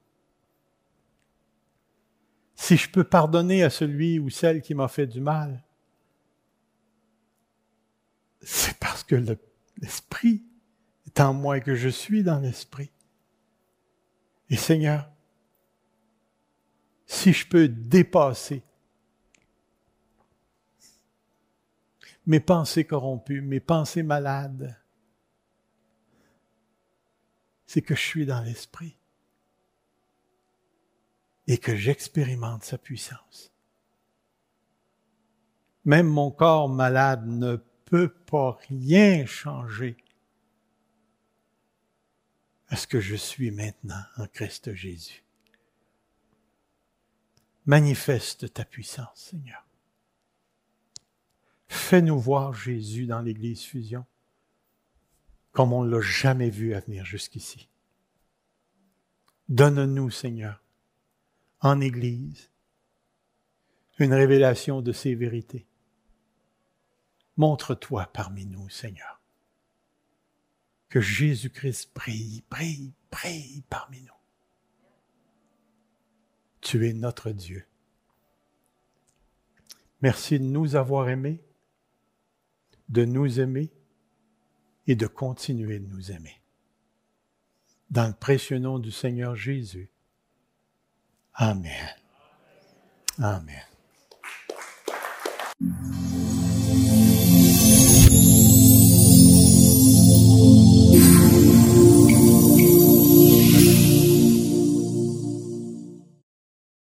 [2.68, 5.64] si je peux pardonner à celui ou celle qui m'a fait du mal,
[8.42, 9.14] c'est parce que
[9.80, 10.44] l'Esprit
[11.06, 12.90] est en moi et que je suis dans l'Esprit.
[14.50, 15.10] Et Seigneur,
[17.06, 18.62] si je peux dépasser
[22.26, 24.78] mes pensées corrompues, mes pensées malades,
[27.64, 28.97] c'est que je suis dans l'Esprit
[31.48, 33.52] et que j'expérimente sa puissance.
[35.84, 39.96] Même mon corps malade ne peut pas rien changer
[42.68, 45.24] à ce que je suis maintenant en Christ Jésus.
[47.64, 49.66] Manifeste ta puissance, Seigneur.
[51.66, 54.04] Fais-nous voir Jésus dans l'Église Fusion
[55.52, 57.68] comme on ne l'a jamais vu à venir jusqu'ici.
[59.48, 60.62] Donne-nous, Seigneur,
[61.60, 62.50] en Église,
[63.98, 65.66] une révélation de ces vérités.
[67.36, 69.20] Montre-toi parmi nous, Seigneur.
[70.88, 74.12] Que Jésus-Christ brille, brille, brille parmi nous.
[76.60, 77.66] Tu es notre Dieu.
[80.00, 81.42] Merci de nous avoir aimés,
[82.88, 83.70] de nous aimer
[84.86, 86.40] et de continuer de nous aimer.
[87.90, 89.90] Dans le précieux nom du Seigneur Jésus.
[91.40, 91.90] Amen.
[93.22, 93.62] Amen.